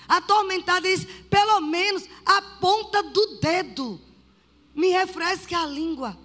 [0.09, 4.01] Atormentado diz, pelo menos a ponta do dedo.
[4.75, 6.19] Me refresque a língua.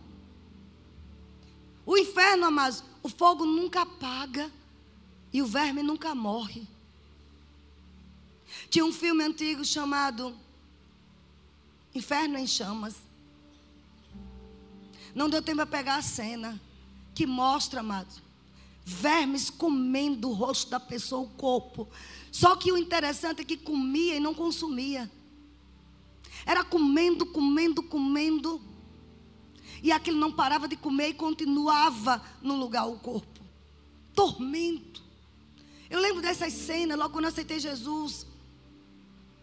[1.92, 4.50] O inferno, amados, o fogo nunca apaga
[5.34, 6.66] e o verme nunca morre.
[8.70, 10.34] Tinha um filme antigo chamado
[11.94, 12.96] Inferno em Chamas.
[15.14, 16.62] Não deu tempo para pegar a cena
[17.14, 18.22] que mostra, amados,
[18.86, 21.90] vermes comendo o rosto da pessoa, o corpo.
[22.32, 25.12] Só que o interessante é que comia e não consumia.
[26.46, 28.71] Era comendo, comendo, comendo.
[29.82, 33.42] E aquele não parava de comer e continuava no lugar o corpo.
[34.14, 35.02] Tormento.
[35.90, 38.28] Eu lembro dessas cenas, logo quando eu aceitei Jesus.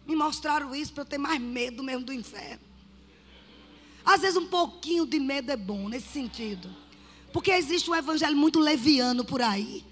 [0.07, 2.63] Me mostraram isso para eu ter mais medo mesmo do inferno.
[4.05, 6.69] Às vezes um pouquinho de medo é bom nesse sentido.
[7.33, 9.85] Porque existe um evangelho muito leviano por aí.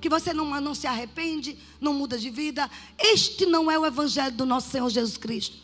[0.00, 2.68] Que você não, não se arrepende, não muda de vida.
[2.98, 5.56] Este não é o evangelho do nosso Senhor Jesus Cristo.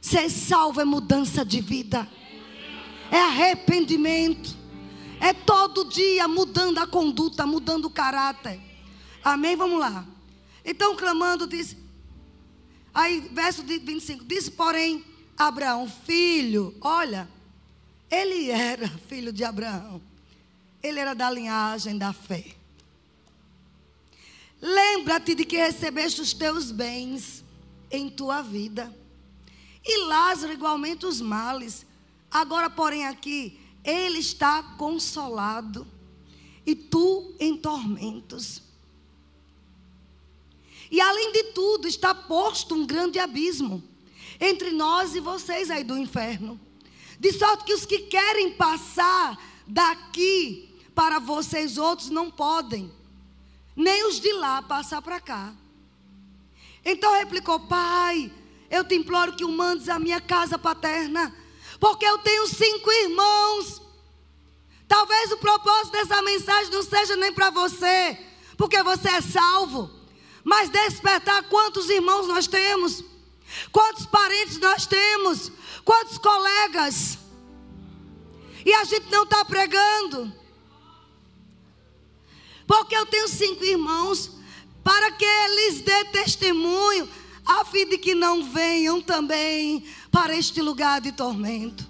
[0.00, 2.08] Ser salvo é mudança de vida
[3.10, 4.56] é arrependimento,
[5.20, 8.60] é todo dia mudando a conduta, mudando o caráter.
[9.22, 9.56] Amém?
[9.56, 10.06] Vamos lá.
[10.64, 11.76] Então, clamando, diz.
[12.92, 15.04] Aí, verso 25: Disse, porém,
[15.36, 17.28] Abraão, filho, olha,
[18.10, 20.02] ele era filho de Abraão,
[20.82, 22.44] ele era da linhagem da fé.
[24.60, 27.44] Lembra-te de que recebeste os teus bens
[27.90, 28.94] em tua vida,
[29.84, 31.86] e Lázaro igualmente os males.
[32.30, 35.86] Agora, porém, aqui, ele está consolado
[36.66, 38.62] e tu em tormentos.
[40.90, 43.82] E além de tudo, está posto um grande abismo
[44.40, 46.60] entre nós e vocês aí do inferno.
[47.18, 52.92] De sorte que os que querem passar daqui para vocês outros não podem,
[53.74, 55.54] nem os de lá passar para cá.
[56.84, 58.32] Então replicou: Pai,
[58.70, 61.34] eu te imploro que o mandes à minha casa paterna
[61.78, 63.82] porque eu tenho cinco irmãos.
[64.86, 68.18] Talvez o propósito dessa mensagem não seja nem para você,
[68.56, 69.90] porque você é salvo,
[70.42, 73.04] mas despertar quantos irmãos nós temos,
[73.70, 75.52] quantos parentes nós temos,
[75.84, 77.18] quantos colegas,
[78.64, 80.32] e a gente não está pregando,
[82.66, 84.30] porque eu tenho cinco irmãos,
[84.82, 87.06] para que eles dê testemunho,
[87.48, 89.82] a fim de que não venham também
[90.12, 91.88] para este lugar de tormento.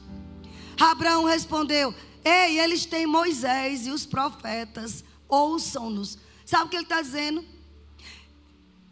[0.79, 1.92] Abraão respondeu:
[2.25, 6.16] Ei, eles têm Moisés e os profetas, ouçam-nos.
[6.47, 7.44] Sabe o que ele está dizendo?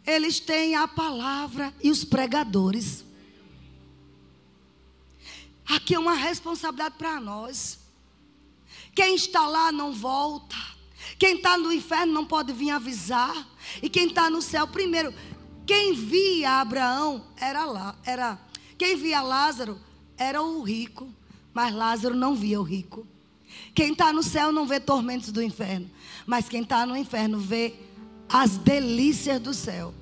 [0.05, 3.05] Eles têm a palavra e os pregadores.
[5.65, 7.79] Aqui é uma responsabilidade para nós.
[8.93, 10.55] Quem está lá não volta.
[11.17, 13.47] Quem está no inferno não pode vir avisar.
[13.81, 15.13] E quem está no céu, primeiro,
[15.67, 18.39] quem via Abraão era lá, era
[18.77, 19.77] quem via Lázaro
[20.17, 21.09] era o rico,
[21.53, 23.05] mas Lázaro não via o rico.
[23.75, 25.89] Quem está no céu não vê tormentos do inferno,
[26.25, 27.75] mas quem está no inferno vê
[28.29, 29.93] as delícias do céu.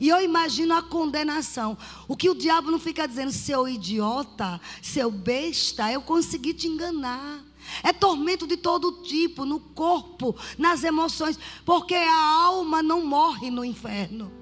[0.00, 1.76] E eu imagino a condenação.
[2.06, 7.40] O que o diabo não fica dizendo, seu idiota, seu besta, eu consegui te enganar.
[7.82, 13.64] É tormento de todo tipo, no corpo, nas emoções, porque a alma não morre no
[13.64, 14.41] inferno.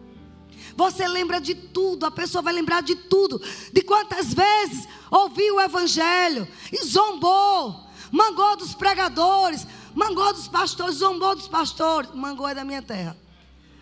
[0.77, 3.41] Você lembra de tudo, a pessoa vai lembrar de tudo.
[3.73, 11.35] De quantas vezes ouviu o evangelho e zombou, mangou dos pregadores, mangou dos pastores, zombou
[11.35, 12.11] dos pastores.
[12.15, 13.17] Mangou é da minha terra.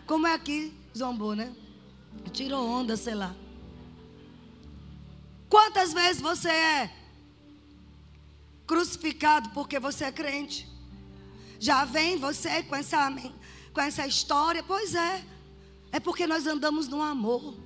[0.07, 1.53] Como é aqui, zombou, né?
[2.33, 3.35] Tirou onda, sei lá.
[5.49, 6.91] Quantas vezes você é
[8.67, 10.69] crucificado porque você é crente?
[11.59, 13.11] Já vem você com essa,
[13.73, 14.63] com essa história?
[14.63, 15.25] Pois é.
[15.91, 17.57] É porque nós andamos no amor.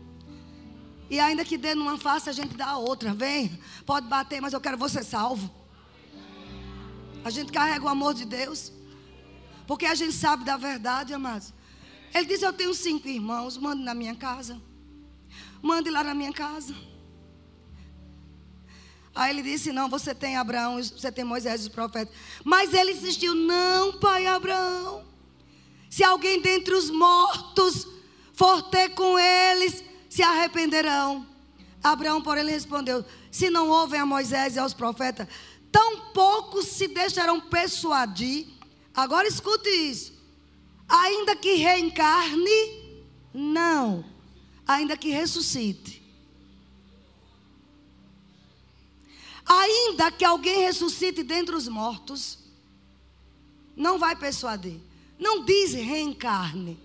[1.11, 3.13] E ainda que dê numa face, a gente dá a outra.
[3.13, 5.53] Vem, pode bater, mas eu quero você salvo.
[7.25, 8.73] A gente carrega o amor de Deus.
[9.67, 11.53] Porque a gente sabe da verdade, amados.
[12.15, 14.61] Ele disse: Eu tenho cinco irmãos, mande na minha casa.
[15.61, 16.75] Mande lá na minha casa.
[19.15, 22.15] Aí ele disse: Não, você tem Abraão, você tem Moisés e os profetas.
[22.45, 25.05] Mas ele insistiu: Não, pai Abraão.
[25.91, 27.87] Se alguém dentre os mortos
[28.33, 31.27] for ter com eles, se arrependerão.
[31.83, 35.27] Abraão, porém, respondeu: Se não ouvem a Moisés e aos profetas,
[35.71, 38.47] tão pouco se deixarão persuadir.
[38.95, 40.13] Agora escute isso.
[40.89, 43.01] Ainda que reencarne,
[43.33, 44.05] não.
[44.67, 46.03] Ainda que ressuscite.
[49.45, 52.39] Ainda que alguém ressuscite dentre os mortos,
[53.75, 54.81] não vai persuadir.
[55.19, 56.79] Não diz reencarne.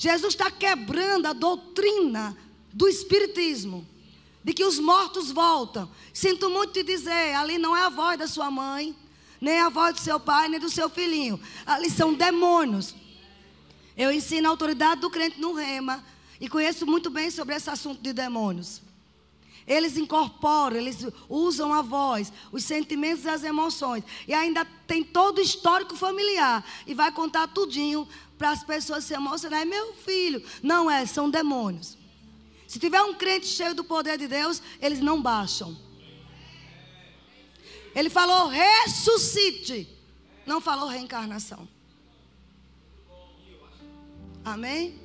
[0.00, 2.34] Jesus está quebrando a doutrina
[2.72, 3.86] do Espiritismo,
[4.42, 5.90] de que os mortos voltam.
[6.10, 8.96] Sinto muito te dizer, ali não é a voz da sua mãe,
[9.38, 11.38] nem a voz do seu pai, nem do seu filhinho.
[11.66, 12.94] Ali são demônios.
[13.94, 16.02] Eu ensino a autoridade do crente no rema
[16.40, 18.80] e conheço muito bem sobre esse assunto de demônios.
[19.66, 24.02] Eles incorporam, eles usam a voz, os sentimentos e as emoções.
[24.26, 26.64] E ainda tem todo o histórico familiar.
[26.86, 28.08] E vai contar tudinho
[28.40, 29.66] para as pessoas se emocionarem.
[29.66, 30.42] Meu filho.
[30.62, 31.98] Não é, são demônios.
[32.66, 35.76] Se tiver um crente cheio do poder de Deus, eles não baixam.
[37.94, 39.86] Ele falou ressuscite.
[40.46, 41.68] Não falou reencarnação.
[44.42, 44.98] Amém?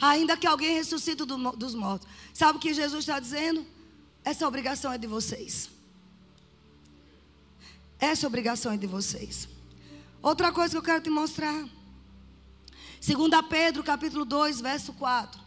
[0.00, 2.08] Ainda que alguém ressuscite dos mortos.
[2.32, 3.66] Sabe o que Jesus está dizendo?
[4.24, 5.68] Essa obrigação é de vocês.
[7.98, 9.51] Essa obrigação é de vocês.
[10.22, 11.66] Outra coisa que eu quero te mostrar.
[13.04, 15.40] 2 Pedro, capítulo 2, verso 4.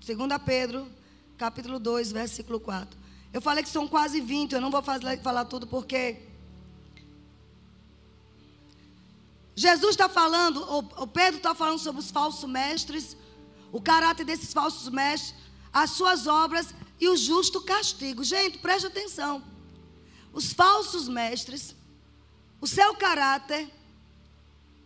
[0.00, 0.90] 2 Pedro,
[1.36, 2.98] capítulo 2, versículo 4.
[3.32, 6.22] Eu falei que são quase 20, eu não vou fazer, falar tudo porque
[9.54, 10.62] Jesus está falando,
[10.98, 13.16] o Pedro está falando sobre os falsos mestres,
[13.70, 15.34] o caráter desses falsos mestres,
[15.72, 18.24] as suas obras e o justo castigo.
[18.24, 19.53] Gente, preste atenção.
[20.34, 21.74] Os falsos mestres,
[22.60, 23.70] o seu caráter,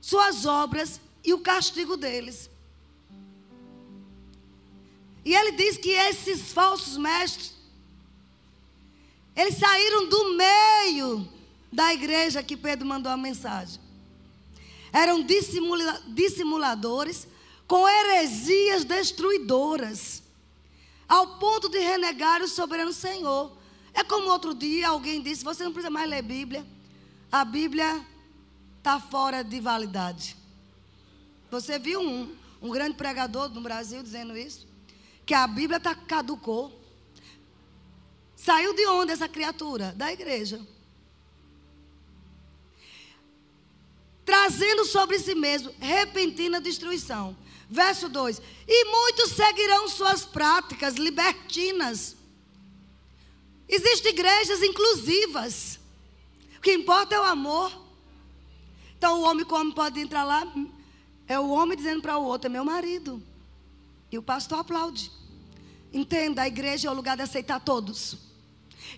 [0.01, 2.49] suas obras e o castigo deles.
[5.25, 7.55] E ele diz que esses falsos mestres,
[9.35, 11.29] eles saíram do meio
[11.73, 13.89] da igreja que Pedro mandou a mensagem
[14.93, 17.27] eram dissimula dissimuladores
[17.67, 20.23] com heresias destruidoras,
[21.07, 23.57] ao ponto de renegar o soberano Senhor.
[23.99, 26.65] É como outro dia alguém disse: você não precisa mais ler Bíblia,
[27.33, 28.07] a Bíblia
[28.79, 30.37] está fora de validade.
[31.51, 34.67] Você viu um, um grande pregador no Brasil dizendo isso?
[35.27, 36.79] Que a Bíblia tá, caducou.
[38.37, 39.93] Saiu de onde essa criatura?
[39.97, 40.61] Da igreja.
[44.29, 47.35] trazendo sobre si mesmo repentina destruição.
[47.71, 52.18] Verso 2: E muitos seguirão suas práticas libertinas.
[53.69, 55.79] Existem igrejas inclusivas.
[56.57, 57.71] O que importa é o amor.
[58.97, 60.47] Então o homem como pode entrar lá,
[61.27, 63.23] é o homem dizendo para o outro, é meu marido.
[64.11, 65.13] E o pastor aplaude.
[65.93, 68.17] Entenda, a igreja é o lugar de aceitar todos.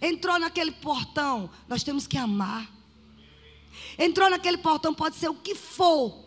[0.00, 2.70] Entrou naquele portão, nós temos que amar.
[3.98, 6.24] Entrou naquele portão, pode ser o que for.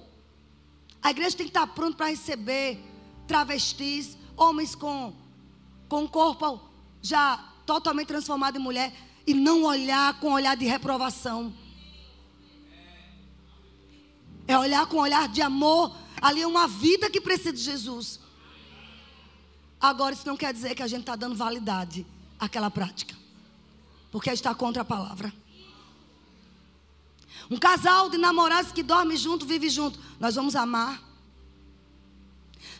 [1.01, 2.79] A igreja tem que estar pronta para receber
[3.27, 5.13] travestis, homens com,
[5.87, 6.61] com corpo
[7.01, 8.93] já totalmente transformado em mulher.
[9.25, 11.53] E não olhar com olhar de reprovação.
[14.47, 15.95] É olhar com olhar de amor.
[16.21, 18.19] Ali é uma vida que precisa de Jesus.
[19.79, 22.05] Agora, isso não quer dizer que a gente está dando validade
[22.39, 23.15] àquela prática.
[24.11, 25.33] Porque está contra a palavra.
[27.49, 29.99] Um casal de namorados que dorme junto, vive junto.
[30.19, 31.01] Nós vamos amar.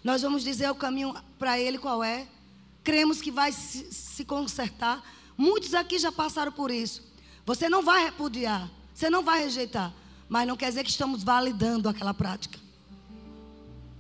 [0.04, 2.28] Nós vamos dizer o caminho para ele qual é.
[2.84, 5.04] Cremos que vai se, se consertar.
[5.38, 7.02] Muitos aqui já passaram por isso.
[7.46, 9.94] Você não vai repudiar, você não vai rejeitar,
[10.30, 12.60] mas não quer dizer que estamos validando aquela prática.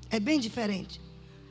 [0.09, 1.01] É bem diferente.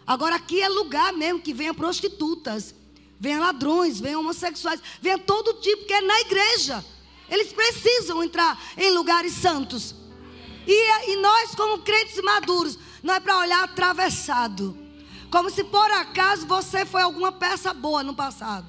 [0.06, 2.74] Agora aqui é lugar mesmo que venha prostitutas,
[3.18, 6.84] venha ladrões, venha homossexuais, venha todo tipo que é na igreja.
[7.28, 9.94] Eles precisam entrar em lugares santos.
[10.66, 14.76] E, e nós, como crentes maduros, não é para olhar atravessado.
[15.32, 18.66] Como se por acaso você foi alguma peça boa no passado.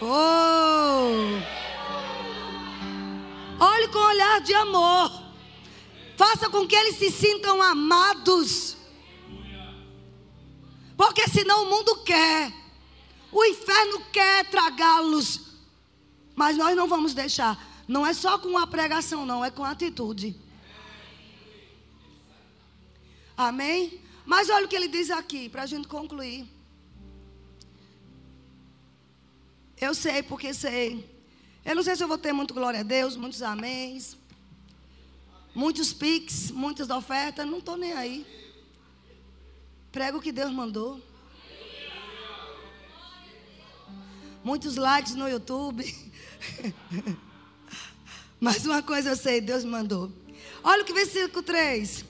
[0.00, 1.38] Oh!
[3.62, 5.22] Olhe com olhar de amor.
[6.16, 8.74] Faça com que eles se sintam amados.
[10.96, 12.50] Porque senão o mundo quer.
[13.30, 15.40] O inferno quer tragá-los.
[16.34, 17.62] Mas nós não vamos deixar.
[17.86, 20.42] Não é só com a pregação, não, é com a atitude.
[23.36, 24.00] Amém?
[24.24, 26.46] Mas olha o que ele diz aqui, para a gente concluir.
[29.80, 31.08] Eu sei porque sei.
[31.64, 34.16] Eu não sei se eu vou ter muito glória a Deus, muitos améns,
[35.54, 38.26] muitos piques, muitas ofertas, não estou nem aí.
[39.90, 41.00] Prego o que Deus mandou.
[44.44, 45.82] muitos likes no YouTube.
[48.38, 50.12] Mas uma coisa eu sei, Deus mandou.
[50.62, 52.04] Olha o que versículo 3.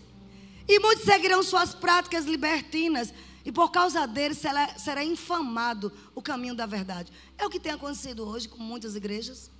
[0.66, 3.12] E muitos seguirão suas práticas libertinas,
[3.44, 7.12] e por causa deles será, será infamado o caminho da verdade.
[7.36, 9.50] É o que tem acontecido hoje com muitas igrejas.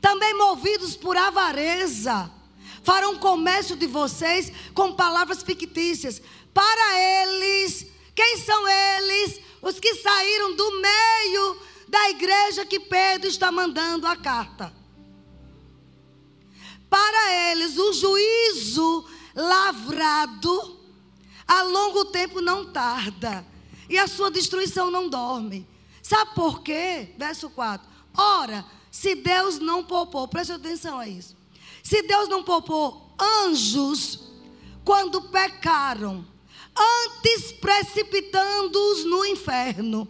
[0.00, 2.30] Também movidos por avareza,
[2.82, 6.20] farão comércio de vocês com palavras fictícias.
[6.52, 9.40] Para eles, quem são eles?
[9.62, 11.56] Os que saíram do meio
[11.88, 14.72] da igreja que Pedro está mandando a carta.
[16.90, 20.80] Para eles, o juízo lavrado
[21.46, 23.44] a longo tempo não tarda,
[23.88, 25.66] e a sua destruição não dorme.
[26.02, 27.14] Sabe por quê?
[27.18, 27.86] Verso 4.
[28.16, 31.36] Ora, se Deus não poupou, preste atenção a isso.
[31.82, 34.20] Se Deus não poupou anjos
[34.84, 36.26] quando pecaram,
[36.76, 40.08] antes precipitando-os no inferno,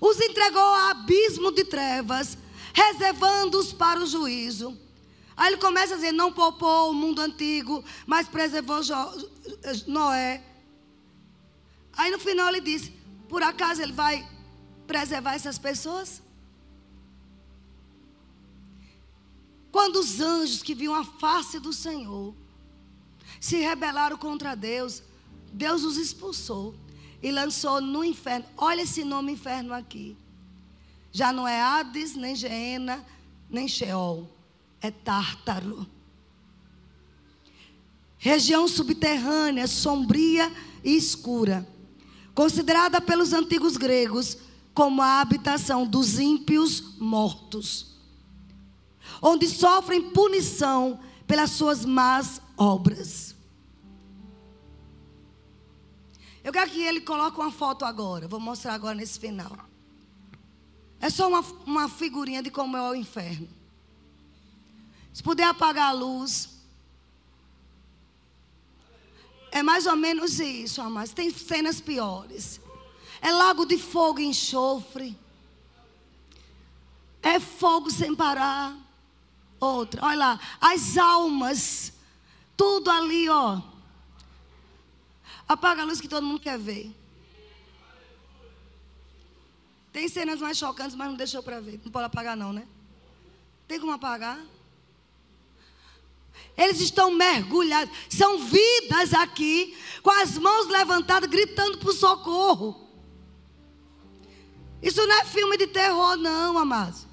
[0.00, 2.36] os entregou ao abismo de trevas,
[2.72, 4.76] reservando-os para o juízo.
[5.42, 8.80] Aí ele começa a dizer: não poupou o mundo antigo, mas preservou
[9.88, 10.40] Noé.
[11.94, 12.92] Aí no final ele diz:
[13.28, 14.24] por acaso ele vai
[14.86, 16.22] preservar essas pessoas?
[19.72, 22.36] Quando os anjos que viam a face do Senhor
[23.40, 25.02] se rebelaram contra Deus,
[25.52, 26.72] Deus os expulsou
[27.20, 28.46] e lançou no inferno.
[28.56, 30.16] Olha esse nome inferno aqui.
[31.10, 33.04] Já não é Hades, nem Geena,
[33.50, 34.41] nem Sheol.
[34.82, 35.86] É Tártaro.
[38.18, 40.52] Região subterrânea, sombria
[40.84, 41.66] e escura.
[42.34, 44.36] Considerada pelos antigos gregos
[44.74, 47.92] como a habitação dos ímpios mortos
[49.22, 53.36] onde sofrem punição pelas suas más obras.
[56.42, 58.26] Eu quero que ele coloque uma foto agora.
[58.26, 59.56] Vou mostrar agora nesse final.
[60.98, 63.48] É só uma, uma figurinha de como é o inferno.
[65.12, 66.48] Se puder apagar a luz.
[69.50, 71.12] É mais ou menos isso, amados.
[71.12, 72.60] Tem cenas piores.
[73.20, 75.16] É lago de fogo e enxofre.
[77.22, 78.76] É fogo sem parar
[79.60, 80.04] outra.
[80.04, 81.92] Olha lá, as almas,
[82.56, 83.60] tudo ali, ó.
[85.46, 86.90] Apaga a luz que todo mundo quer ver.
[89.92, 91.78] Tem cenas mais chocantes, mas não deixou para ver.
[91.84, 92.66] Não pode apagar não, né?
[93.68, 94.42] Tem como apagar?
[96.56, 97.94] Eles estão mergulhados.
[98.08, 102.88] São vidas aqui, com as mãos levantadas, gritando por socorro.
[104.82, 107.06] Isso não é filme de terror, não, amados.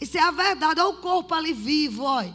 [0.00, 0.80] Isso é a verdade.
[0.80, 2.34] Olha o corpo ali vivo, olha.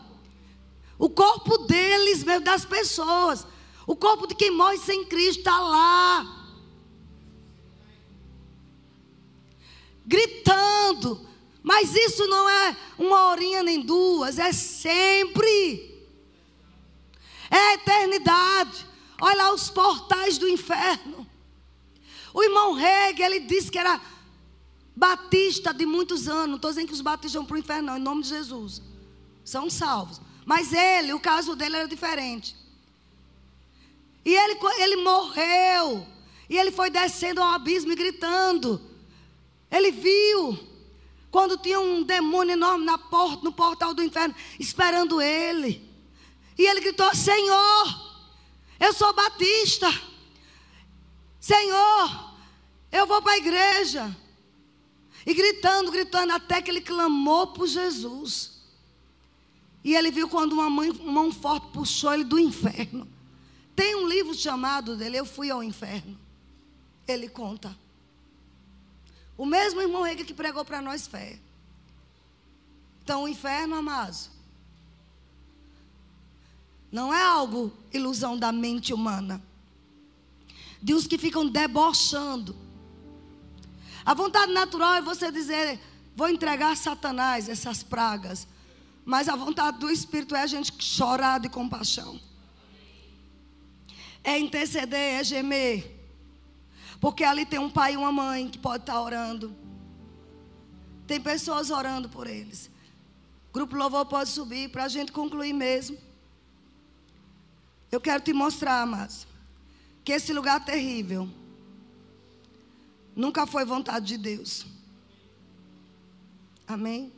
[0.98, 3.46] O corpo deles, mesmo, das pessoas.
[3.86, 6.54] O corpo de quem morre sem Cristo está lá.
[10.06, 11.28] Gritando.
[11.62, 15.97] Mas isso não é uma horinha nem duas, é sempre.
[17.50, 18.86] É eternidade.
[19.20, 21.28] Olha lá os portais do inferno.
[22.34, 24.00] O irmão Hegel, ele disse que era
[24.96, 26.48] batista de muitos anos.
[26.48, 28.82] Não estou dizendo que os batistas vão para o inferno, não, em nome de Jesus.
[29.44, 30.22] São salvos.
[30.46, 32.56] Mas ele, o caso dele era diferente.
[34.24, 36.06] E ele, ele morreu.
[36.50, 38.82] E ele foi descendo ao abismo e gritando.
[39.72, 40.58] Ele viu
[41.32, 45.87] quando tinha um demônio enorme na porta, no portal do inferno, esperando ele.
[46.58, 48.18] E ele gritou: Senhor,
[48.80, 49.88] eu sou batista.
[51.40, 52.34] Senhor,
[52.92, 54.16] eu vou para a igreja.
[55.26, 58.58] E gritando, gritando, até que ele clamou por Jesus.
[59.84, 63.08] E ele viu quando uma mãe, mão forte puxou ele do inferno.
[63.76, 66.18] Tem um livro chamado dele, Eu Fui ao Inferno.
[67.08, 67.78] Ele conta.
[69.38, 71.40] O mesmo irmão Rega que pregou para nós fé.
[73.04, 74.30] Então, o inferno, amados,
[76.92, 79.42] não é algo ilusão da mente humana.
[80.82, 82.68] De uns que ficam debochando
[84.08, 85.78] a vontade natural é você dizer:
[86.16, 88.48] vou entregar a Satanás essas pragas.
[89.04, 92.18] Mas a vontade do Espírito é a gente chorar de compaixão.
[94.24, 95.94] É interceder, é gemer.
[97.02, 99.54] Porque ali tem um pai e uma mãe que pode estar orando.
[101.06, 102.72] Tem pessoas orando por eles.
[103.50, 105.98] O grupo louvor pode subir para a gente concluir mesmo.
[107.92, 109.28] Eu quero te mostrar, amados,
[110.04, 111.30] que esse lugar terrível
[113.18, 114.64] Nunca foi vontade de Deus.
[116.68, 117.12] Amém?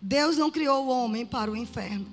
[0.00, 2.12] Deus não criou o homem para o inferno.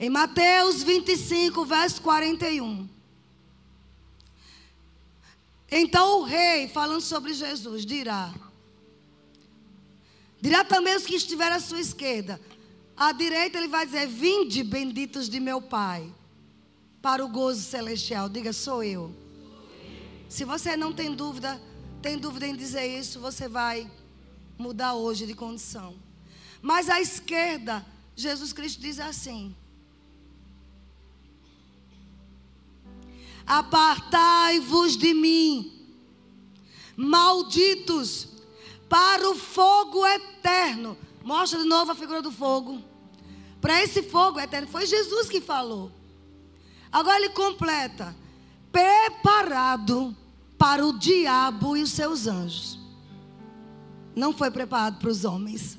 [0.00, 2.88] Em Mateus 25, verso 41.
[5.70, 8.32] Então o rei, falando sobre Jesus, dirá:
[10.40, 12.40] Dirá também os que estiverem à sua esquerda.
[12.96, 16.12] À direita ele vai dizer: Vinde, benditos de meu Pai,
[17.02, 18.28] para o gozo celestial.
[18.28, 19.14] Diga, sou eu.
[20.28, 21.60] Se você não tem dúvida,
[22.00, 23.90] tem dúvida em dizer isso, você vai
[24.58, 25.96] mudar hoje de condição.
[26.62, 27.84] Mas à esquerda,
[28.16, 29.54] Jesus Cristo diz assim:
[33.46, 35.86] Apartai-vos de mim,
[36.96, 38.28] malditos,
[38.88, 40.96] para o fogo eterno.
[41.24, 42.82] Mostra de novo a figura do fogo.
[43.58, 44.68] Para esse fogo eterno.
[44.68, 45.90] Foi Jesus que falou.
[46.92, 48.14] Agora ele completa:
[48.70, 50.14] preparado
[50.58, 52.78] para o diabo e os seus anjos.
[54.14, 55.78] Não foi preparado para os homens.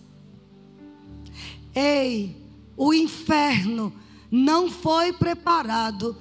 [1.75, 2.35] Ei,
[2.75, 3.93] o inferno
[4.31, 6.17] não foi preparado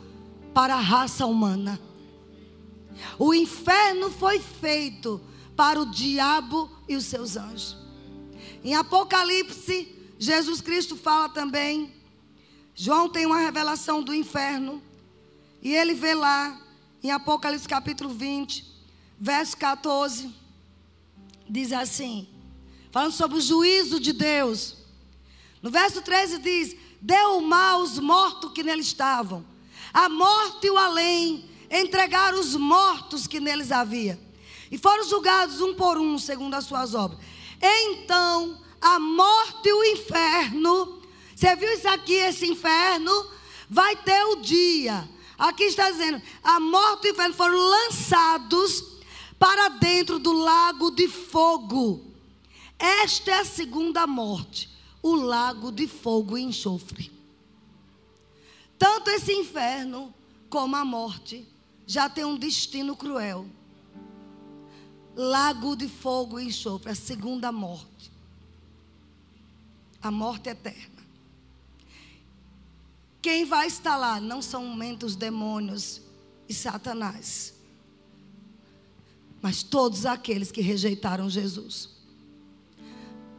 [0.53, 1.81] para a raça humana.
[3.19, 5.21] O inferno foi feito
[5.57, 7.84] para o diabo e os seus anjos.
[8.65, 11.95] Em Apocalipse, Jesus Cristo fala também.
[12.75, 14.83] João tem uma revelação do inferno.
[15.63, 16.61] E ele vê lá,
[17.03, 18.65] em Apocalipse capítulo 20,
[19.21, 20.35] verso 14,
[21.49, 22.27] diz assim:
[22.91, 24.79] falando sobre o juízo de Deus.
[25.63, 29.45] No verso 13 diz: Deu mal aos mortos que nele estavam
[29.95, 34.19] a morte e o além entregaram os mortos que neles havia.
[34.69, 37.21] E foram julgados um por um, segundo as suas obras.
[37.67, 41.01] Então, a morte e o inferno,
[41.35, 43.11] você viu isso aqui, esse inferno?
[43.71, 45.09] Vai ter o dia.
[45.39, 48.85] Aqui está dizendo: a morte e o inferno foram lançados
[49.39, 52.05] para dentro do lago de fogo.
[52.79, 54.69] Esta é a segunda morte,
[55.03, 57.11] o lago de fogo e enxofre.
[58.79, 60.13] Tanto esse inferno
[60.51, 61.49] como a morte
[61.87, 63.47] já tem um destino cruel.
[65.17, 68.11] Lago de fogo e enxofre, a segunda morte.
[70.03, 70.95] A morte eterna.
[73.23, 76.03] Quem vai estar lá não são muitos demônios
[76.47, 77.55] e Satanás,
[79.41, 81.89] mas todos aqueles que rejeitaram Jesus.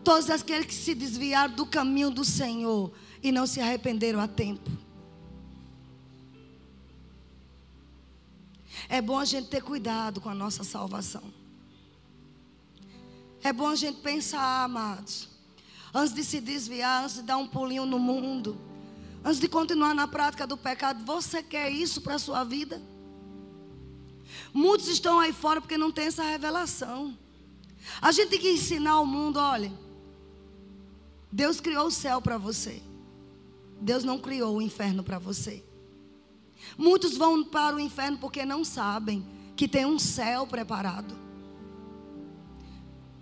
[0.03, 4.71] Todos aqueles que se desviaram do caminho do Senhor e não se arrependeram a tempo.
[8.89, 11.23] É bom a gente ter cuidado com a nossa salvação.
[13.45, 15.29] É bom a gente pensar, amados,
[15.93, 18.57] antes de se desviar, antes de dar um pulinho no mundo,
[19.23, 22.81] antes de continuar na prática do pecado, você quer isso para a sua vida?
[24.51, 27.15] Muitos estão aí fora porque não tem essa revelação.
[28.01, 29.71] A gente tem que ensinar ao mundo, olha,
[31.31, 32.81] Deus criou o céu para você.
[33.79, 35.63] Deus não criou o inferno para você.
[36.75, 39.23] Muitos vão para o inferno porque não sabem
[39.55, 41.24] que tem um céu preparado.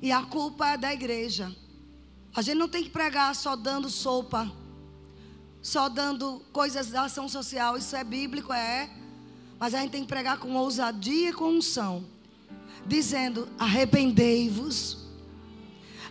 [0.04, 1.56] E a culpa é da igreja.
[2.36, 4.52] A gente não tem que pregar só dando sopa,
[5.62, 7.78] só dando coisas da ação social.
[7.78, 8.90] Isso é bíblico, é.
[9.58, 12.04] Mas a gente tem que pregar com ousadia e com unção.
[12.86, 14.98] Dizendo: arrependei-vos.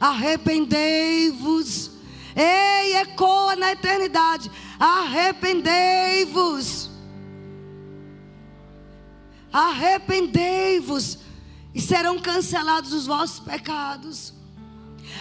[0.01, 1.91] Arrependei-vos.
[2.35, 4.51] Ei, ecoa na eternidade.
[4.81, 6.89] Arrependei-vos.
[9.53, 11.19] Arrependei-vos
[11.75, 14.33] e serão cancelados os vossos pecados.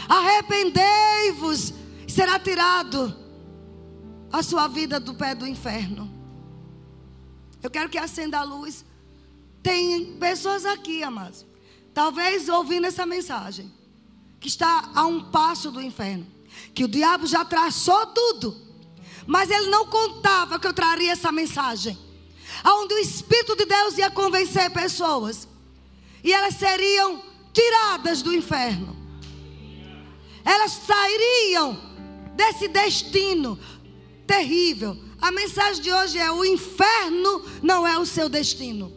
[0.07, 1.73] Arrependei-vos
[2.07, 3.15] será tirado
[4.31, 6.11] a sua vida do pé do inferno.
[7.63, 8.83] Eu quero que acenda a luz.
[9.63, 11.45] Tem pessoas aqui, amados,
[11.93, 13.71] talvez ouvindo essa mensagem,
[14.39, 16.25] que está a um passo do inferno,
[16.73, 18.59] que o diabo já traçou tudo,
[19.27, 21.97] mas ele não contava que eu traria essa mensagem
[22.65, 25.47] onde o Espírito de Deus ia convencer pessoas,
[26.23, 27.21] e elas seriam
[27.53, 28.95] tiradas do inferno,
[30.43, 31.79] elas sairiam
[32.35, 33.59] desse destino
[34.25, 34.97] terrível.
[35.21, 38.91] A mensagem de hoje é: o inferno não é o seu destino.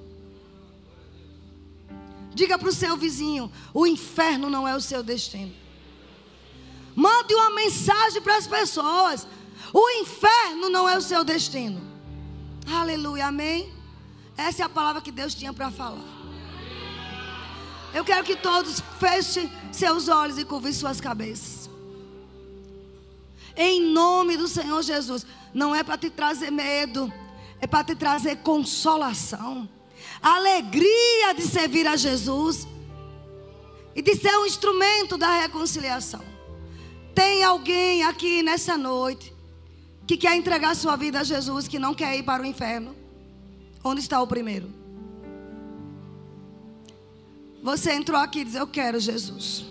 [2.35, 5.53] Diga para o seu vizinho: o inferno não é o seu destino.
[6.95, 9.27] Mande uma mensagem para as pessoas:
[9.73, 11.81] o inferno não é o seu destino.
[12.67, 13.73] Aleluia, amém?
[14.37, 16.14] Essa é a palavra que Deus tinha para falar.
[17.95, 21.71] Eu quero que todos fechem seus olhos e curvem suas cabeças.
[23.57, 25.25] Em nome do Senhor Jesus.
[25.55, 27.13] Não é para te trazer medo,
[27.61, 29.69] é para te trazer consolação,
[30.21, 32.67] alegria de servir a Jesus
[33.95, 36.25] e de ser um instrumento da reconciliação.
[37.15, 39.33] Tem alguém aqui nessa noite
[40.05, 42.97] que quer entregar sua vida a Jesus, que não quer ir para o inferno?
[43.85, 44.84] Onde está o primeiro?
[47.65, 49.65] Você entrou aqui e diz: Eu quero Jesus.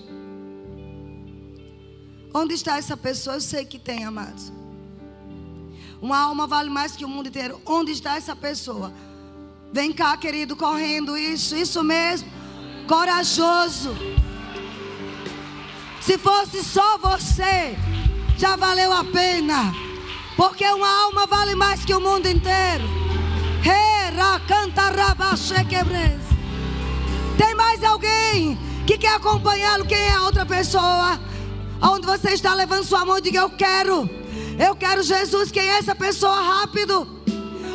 [2.34, 3.36] Onde está essa pessoa?
[3.36, 4.52] Eu sei que tem, amados.
[6.02, 7.62] Uma alma vale mais que o mundo inteiro.
[7.64, 8.92] Onde está essa pessoa?
[9.72, 11.16] Vem cá, querido, correndo.
[11.16, 12.28] Isso, isso mesmo.
[12.88, 13.96] Corajoso.
[16.02, 17.78] Se fosse só você,
[18.40, 19.72] já valeu a pena.
[20.36, 23.04] Porque uma alma vale mais que o mundo inteiro.
[27.44, 29.86] Tem mais alguém que quer acompanhá-lo?
[29.86, 31.20] Quem é a outra pessoa?
[31.82, 34.10] Onde você está levando sua mão diga: Eu quero.
[34.58, 35.52] Eu quero Jesus.
[35.52, 36.42] Quem é essa pessoa?
[36.42, 37.06] Rápido.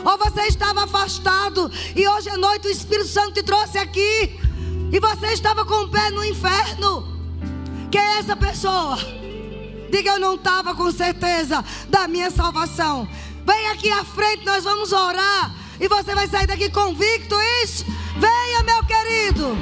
[0.06, 4.40] Ou você estava afastado e hoje à noite o Espírito Santo te trouxe aqui
[4.90, 7.06] e você estava com o pé no inferno.
[7.90, 8.96] Quem é essa pessoa?
[9.90, 13.06] Diga eu não estava com certeza da minha salvação.
[13.44, 15.54] Vem aqui à frente, nós vamos orar.
[15.78, 17.84] E você vai sair daqui convicto, isso?
[18.18, 19.56] Venha, meu querido.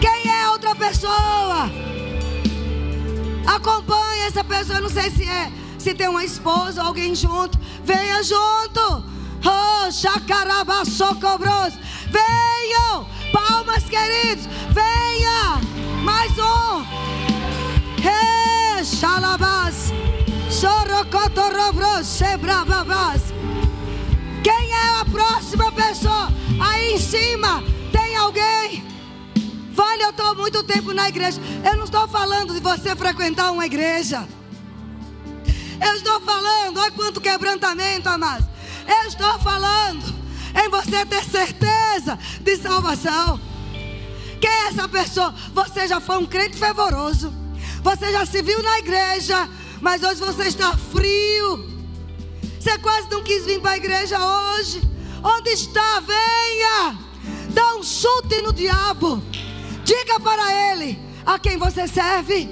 [0.00, 1.70] Quem é outra pessoa?
[3.46, 4.78] Acompanhe essa pessoa.
[4.78, 7.58] Eu não sei se é, se tem uma esposa ou alguém junto.
[7.84, 9.04] Venha junto.
[9.44, 11.74] Oh, chacarabasocobros.
[12.08, 13.06] Venham!
[13.32, 14.46] Palmas, queridos!
[14.72, 15.60] Venha!
[16.02, 16.82] Mais um!
[18.00, 18.34] Hey!
[24.40, 26.28] Quem é a próxima pessoa?
[26.60, 28.84] Aí em cima tem alguém?
[29.72, 31.40] Vale, eu estou muito tempo na igreja.
[31.64, 34.28] Eu não estou falando de você frequentar uma igreja.
[35.84, 38.46] Eu estou falando, olha quanto quebrantamento, amados.
[38.86, 40.14] Eu estou falando
[40.54, 43.40] em você ter certeza de salvação.
[44.40, 45.34] Quem é essa pessoa?
[45.52, 47.34] Você já foi um crente fervoroso.
[47.82, 49.48] Você já se viu na igreja,
[49.84, 51.68] mas hoje você está frio.
[52.58, 54.80] Você quase não quis vir para a igreja hoje.
[55.22, 56.00] Onde está?
[56.00, 56.98] Venha.
[57.50, 59.22] Dá um chute no diabo.
[59.84, 62.48] Diga para ele a quem você serve.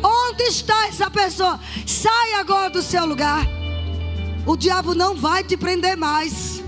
[0.00, 1.58] Onde está essa pessoa?
[1.84, 3.44] Sai agora do seu lugar.
[4.46, 6.62] O diabo não vai te prender mais.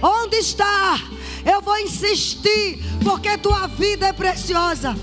[0.00, 1.00] Onde está?
[1.44, 4.94] Eu vou insistir, porque tua vida é preciosa.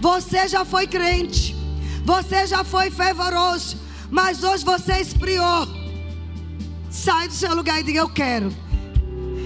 [0.00, 1.57] Você já foi crente,
[2.08, 3.76] você já foi fervoroso,
[4.10, 5.68] mas hoje você esfriou.
[6.90, 8.50] Sai do seu lugar e diga: Eu quero,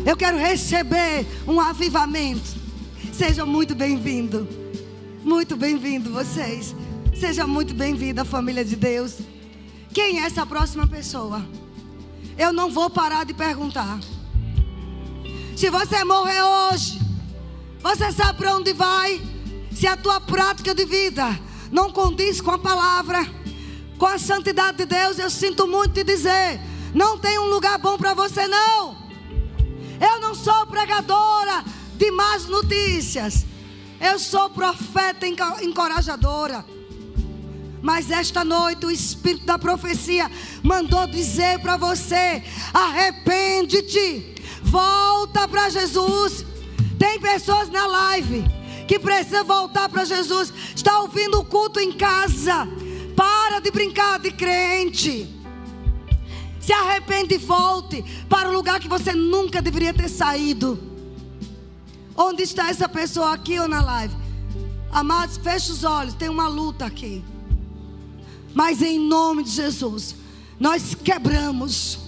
[0.07, 2.63] eu quero receber um avivamento.
[3.13, 4.49] Seja muito bem-vindo,
[5.25, 6.73] muito bem-vindo vocês.
[7.19, 9.19] Seja muito bem-vindo à família de Deus.
[9.93, 11.45] Quem é essa próxima pessoa?
[12.39, 13.99] Eu não vou parar de perguntar.
[15.57, 17.01] Se você morrer hoje,
[17.83, 19.21] você sabe para onde vai?
[19.73, 23.27] Se a tua prática de vida não condiz com a palavra,
[23.99, 26.61] com a santidade de Deus, eu sinto muito te dizer:
[26.95, 28.97] não tem um lugar bom para você, não.
[29.99, 31.65] Eu não sou pregadora
[31.97, 33.47] de más notícias,
[33.99, 36.65] eu sou profeta encorajadora.
[37.81, 40.31] Mas esta noite o Espírito da profecia
[40.63, 42.43] mandou dizer para você:
[42.73, 46.45] arrepende-te Volta para Jesus.
[46.99, 50.53] Tem pessoas na live que precisam voltar para Jesus.
[50.75, 52.67] Está ouvindo o culto em casa.
[53.17, 55.29] Para de brincar de crente.
[56.61, 60.79] Se arrepende e volte para o lugar que você nunca deveria ter saído.
[62.17, 64.15] Onde está essa pessoa aqui ou na live?
[64.93, 67.25] Amados, feche os olhos, tem uma luta aqui.
[68.55, 70.15] Mas em nome de Jesus,
[70.61, 71.99] nós quebramos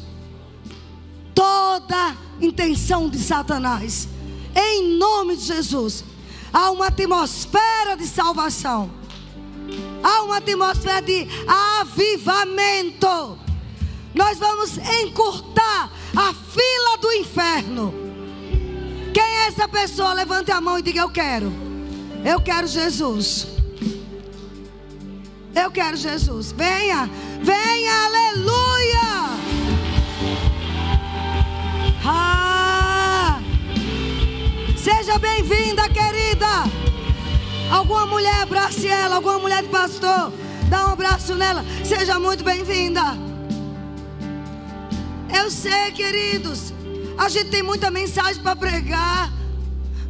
[1.35, 4.07] toda intenção de Satanás.
[4.55, 6.05] Em nome de Jesus,
[6.55, 8.89] há uma atmosfera de salvação.
[10.03, 11.27] Há uma atmosfera de
[11.81, 13.39] avivamento.
[14.15, 17.93] Nós vamos encurtar a fila do inferno.
[19.13, 20.15] Quem é essa pessoa?
[20.15, 21.53] Levante a mão e diga: Eu quero.
[22.25, 23.49] Eu quero Jesus.
[25.55, 26.53] Eu quero Jesus.
[26.53, 27.11] Venha,
[27.43, 28.95] venha, aleluia.
[32.07, 32.54] Ah!
[34.85, 36.47] Seja bem-vinda, querida.
[37.73, 40.31] Alguma mulher abrace ela, alguma mulher de pastor,
[40.69, 41.65] dá um abraço nela.
[41.83, 43.01] Seja muito bem-vinda.
[45.35, 46.75] Eu sei, queridos,
[47.17, 49.33] a gente tem muita mensagem para pregar,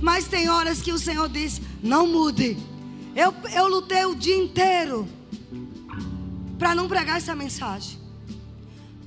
[0.01, 2.59] mas tem horas que o Senhor diz: não mude.
[3.15, 5.07] Eu, eu lutei o dia inteiro
[6.59, 7.97] para não pregar essa mensagem.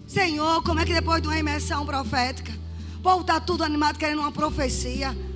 [0.08, 2.54] Senhor, como é que depois de uma imersão profética,
[3.00, 5.27] o povo está tudo animado querendo uma profecia.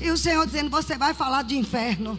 [0.00, 2.18] E o Senhor dizendo: Você vai falar de inferno.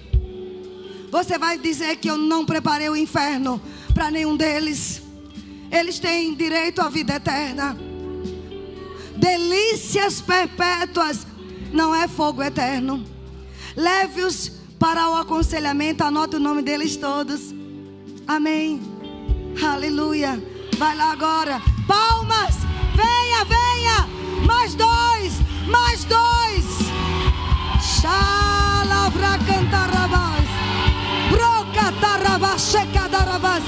[1.11, 3.61] Você vai dizer que eu não preparei o inferno
[3.93, 5.01] para nenhum deles.
[5.71, 7.78] Eles têm direito à vida eterna.
[9.15, 11.26] Delícias perpétuas
[11.71, 13.03] não é fogo eterno.
[13.76, 17.53] Leve-os para o aconselhamento, anote o nome deles todos.
[18.28, 18.82] Amém.
[19.63, 20.41] Aleluia.
[20.78, 21.61] Vai lá agora.
[21.88, 22.55] Palmas.
[22.95, 24.45] Venha, venha.
[24.45, 25.34] Mais dois.
[25.67, 26.44] Mais dois.
[28.06, 30.47] Xalavra cantarabás.
[31.32, 32.62] Brocatarabás.
[32.62, 33.64] Checadarabás.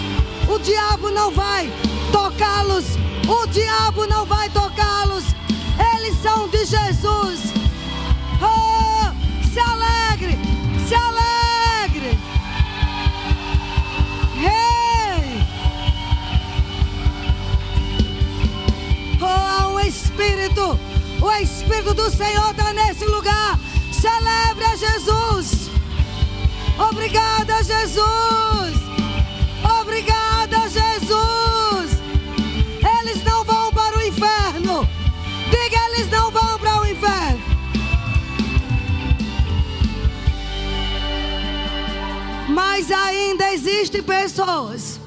[0.48, 1.72] O diabo não vai
[2.12, 2.86] tocá-los.
[3.28, 5.24] O diabo não vai tocá-los.
[5.96, 7.52] Eles são de Jesus.
[8.40, 9.12] Oh,
[9.52, 10.38] se alegre.
[10.88, 12.20] Se alegre.
[14.36, 15.42] Hey.
[19.20, 20.80] Oh, há um Espírito.
[21.20, 23.58] O Espírito do Senhor está nesse lugar.
[24.00, 25.70] Celebre a Jesus.
[26.78, 28.78] Obrigada, Jesus.
[29.82, 32.00] Obrigada, Jesus.
[33.02, 34.88] Eles não vão para o inferno.
[35.50, 37.42] Diga, eles não vão para o inferno.
[42.50, 45.00] Mas ainda existem pessoas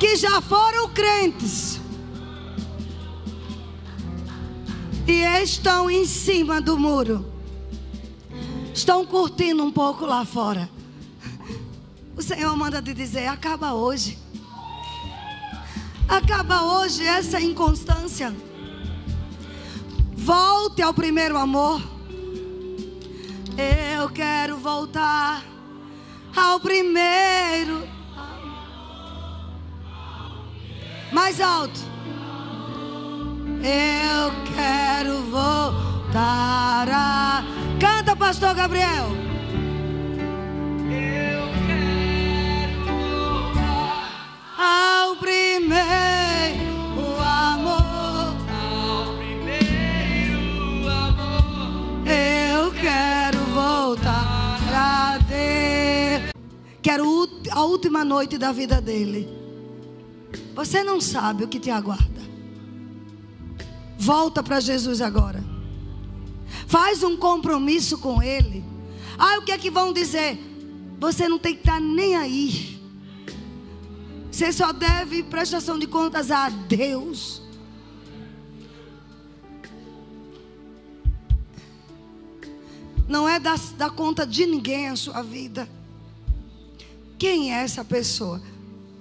[0.00, 1.80] que já foram crentes
[5.06, 7.35] e estão em cima do muro.
[8.76, 10.68] Estão curtindo um pouco lá fora.
[12.14, 14.18] O Senhor manda te dizer: acaba hoje.
[16.06, 18.36] Acaba hoje essa inconstância.
[20.14, 21.80] Volte ao primeiro amor.
[23.96, 25.42] Eu quero voltar
[26.36, 27.88] ao primeiro.
[31.10, 31.80] Mais alto.
[33.62, 37.44] Eu quero voltar a.
[37.78, 39.08] Canta, Pastor Gabriel.
[40.88, 44.10] Eu quero voltar
[44.58, 46.62] Ao primeiro
[47.20, 48.36] amor.
[48.50, 52.06] ao primeiro amor.
[52.06, 56.30] Eu quero voltar a Deus.
[56.82, 59.28] Quero a última noite da vida dele.
[60.54, 62.06] Você não sabe o que te aguarda.
[63.98, 65.55] Volta para Jesus agora.
[66.76, 68.62] Faz um compromisso com Ele.
[69.16, 70.38] Ah, o que é que vão dizer?
[71.00, 72.78] Você não tem que estar nem aí.
[74.30, 77.40] Você só deve prestação de contas a Deus.
[83.08, 85.66] Não é da, da conta de ninguém a sua vida.
[87.18, 88.42] Quem é essa pessoa?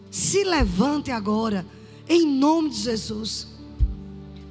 [0.10, 1.66] Se levante agora,
[2.08, 3.50] em nome de Jesus.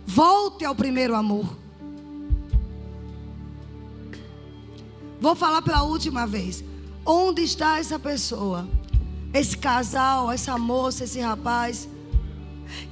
[0.07, 1.64] Volte ao primeiro amor.
[5.25, 6.63] Vou falar pela última vez.
[7.03, 8.69] Onde está essa pessoa?
[9.33, 11.89] Esse casal, essa moça, esse rapaz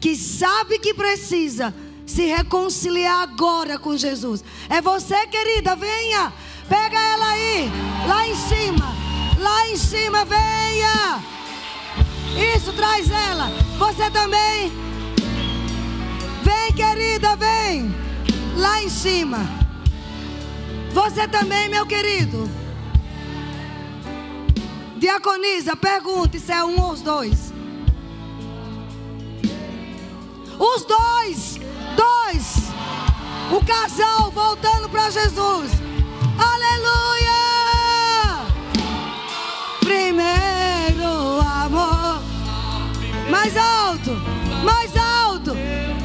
[0.00, 1.74] que sabe que precisa
[2.06, 4.42] se reconciliar agora com Jesus.
[4.70, 6.32] É você, querida, venha.
[6.70, 7.70] Pega ela aí,
[8.08, 8.86] lá em cima.
[9.38, 11.22] Lá em cima, venha.
[12.56, 13.50] Isso, traz ela.
[13.78, 14.72] Você também.
[16.42, 17.94] Vem, querida, vem.
[18.56, 19.61] Lá em cima.
[20.92, 22.48] Você também, meu querido.
[24.98, 27.52] Diaconisa, pergunte se é um ou os dois.
[30.58, 31.58] Os dois,
[31.96, 32.72] dois.
[33.50, 35.72] O casal voltando para Jesus.
[36.38, 37.32] Aleluia!
[39.80, 42.22] Primeiro amor.
[43.30, 44.10] Mais alto,
[44.62, 45.52] mais alto.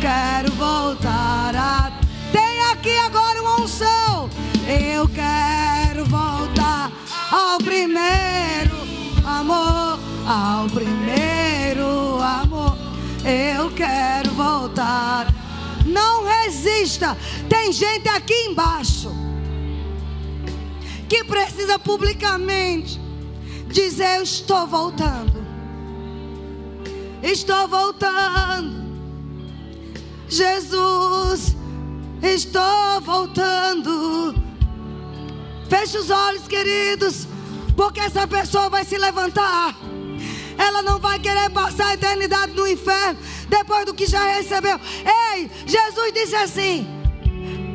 [0.02, 1.92] Quero voltar a.
[2.32, 4.30] Tem aqui agora uma unção.
[4.68, 6.92] Eu quero voltar
[7.32, 8.76] ao primeiro
[9.26, 9.98] amor.
[10.28, 12.78] Ao primeiro amor.
[13.24, 15.34] Eu quero voltar.
[15.86, 17.18] Não resista.
[17.48, 19.10] Tem gente aqui embaixo
[21.08, 23.00] que precisa publicamente
[23.70, 25.48] dizer: Eu estou voltando.
[27.24, 28.86] Estou voltando.
[30.28, 31.56] Jesus,
[32.22, 34.47] estou voltando.
[35.70, 37.28] Feche os olhos, queridos,
[37.76, 39.76] porque essa pessoa vai se levantar.
[40.58, 44.80] Ela não vai querer passar a eternidade no inferno depois do que já recebeu.
[45.34, 46.88] Ei, Jesus disse assim: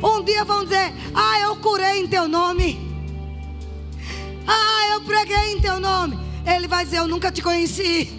[0.03, 2.91] Um dia vão dizer: Ah, eu curei em teu nome.
[4.45, 6.19] Ah, eu preguei em teu nome.
[6.45, 8.11] Ele vai dizer: Eu nunca te conheci.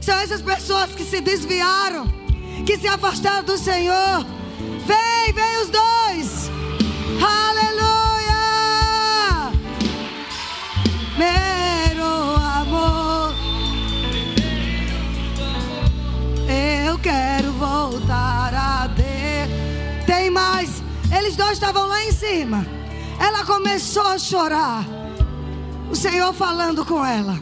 [0.00, 2.06] São essas pessoas que se desviaram,
[2.64, 4.24] que se afastaram do Senhor.
[4.86, 6.50] Vem, vem os dois.
[7.20, 7.75] Aleluia.
[11.16, 13.34] Meu amor.
[16.86, 20.06] Eu quero voltar a Deus.
[20.06, 20.82] Tem mais.
[21.16, 22.66] Eles dois estavam lá em cima.
[23.18, 24.84] Ela começou a chorar.
[25.90, 27.40] O Senhor falando com ela.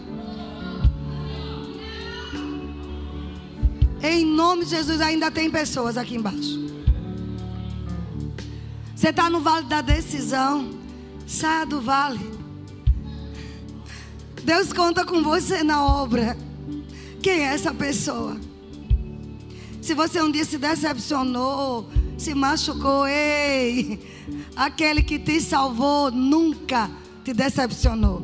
[4.03, 6.63] Em nome de Jesus, ainda tem pessoas aqui embaixo.
[8.95, 10.71] Você está no vale da decisão.
[11.27, 12.34] Saia do vale.
[14.45, 16.37] Deus conta com você na obra.
[17.23, 18.37] Quem é essa pessoa?
[19.81, 21.89] Se você um dia se decepcionou,
[22.19, 23.99] se machucou, ei,
[24.55, 26.91] aquele que te salvou nunca
[27.25, 28.23] te decepcionou.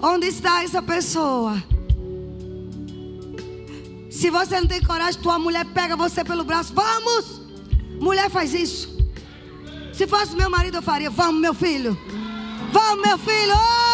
[0.00, 1.62] Onde está essa pessoa?
[4.10, 6.72] Se você não tem coragem, tua mulher pega você pelo braço.
[6.72, 7.42] Vamos!
[8.00, 8.96] Mulher faz isso.
[9.92, 11.10] Se fosse meu marido, eu faria.
[11.10, 11.98] Vamos, meu filho.
[12.72, 13.54] Vamos, meu filho.
[13.54, 13.85] Oh,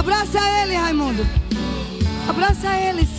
[0.00, 1.22] Abraça ele, Raimundo.
[2.26, 3.10] Abraça eles.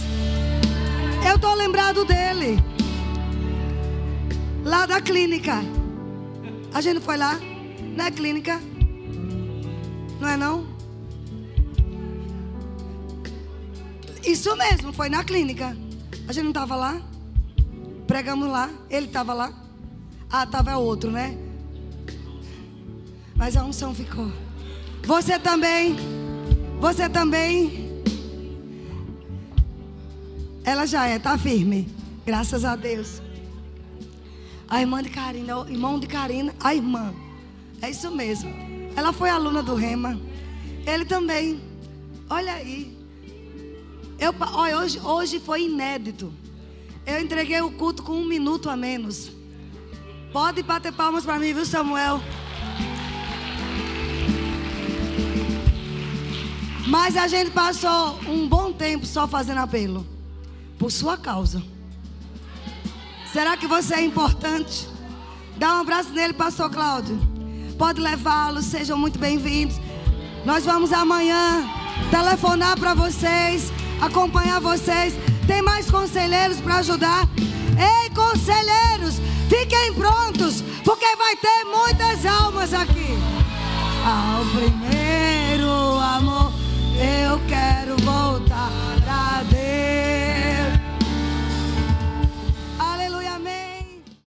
[1.29, 2.57] Eu tô lembrado dele.
[4.65, 5.61] Lá da clínica.
[6.73, 7.39] A gente foi lá?
[7.95, 8.59] Na clínica?
[10.19, 10.65] Não é não?
[14.25, 15.77] Isso mesmo, foi na clínica.
[16.27, 16.99] A gente não estava lá?
[18.07, 19.53] Pregamos lá, ele estava lá.
[20.31, 21.37] Ah, estava outro, né?
[23.35, 24.31] Mas a unção ficou.
[25.03, 26.20] Você também.
[26.81, 28.01] Você também.
[30.63, 31.87] Ela já é, tá firme.
[32.25, 33.21] Graças a Deus.
[34.67, 37.13] A irmã de Karina, o irmão de Karina, a irmã.
[37.83, 38.51] É isso mesmo.
[38.95, 40.19] Ela foi aluna do Rema.
[40.87, 41.61] Ele também.
[42.27, 42.97] Olha aí.
[44.17, 46.33] Eu, olha, hoje, hoje foi inédito.
[47.05, 49.31] Eu entreguei o culto com um minuto a menos.
[50.33, 52.19] Pode bater palmas para mim, viu, Samuel?
[56.91, 60.05] Mas a gente passou um bom tempo só fazendo apelo.
[60.77, 61.63] Por sua causa.
[63.31, 64.89] Será que você é importante?
[65.55, 67.17] Dá um abraço nele, pastor Cláudio.
[67.77, 69.79] Pode levá-lo, sejam muito bem-vindos.
[70.43, 71.65] Nós vamos amanhã
[72.09, 73.71] telefonar para vocês,
[74.01, 75.13] acompanhar vocês.
[75.47, 77.25] Tem mais conselheiros para ajudar?
[77.37, 79.15] Ei, conselheiros,
[79.47, 83.17] fiquem prontos, porque vai ter muitas almas aqui.
[84.05, 85.31] Ao primeiro
[87.01, 88.69] eu quero voltar
[89.07, 90.20] a Deus.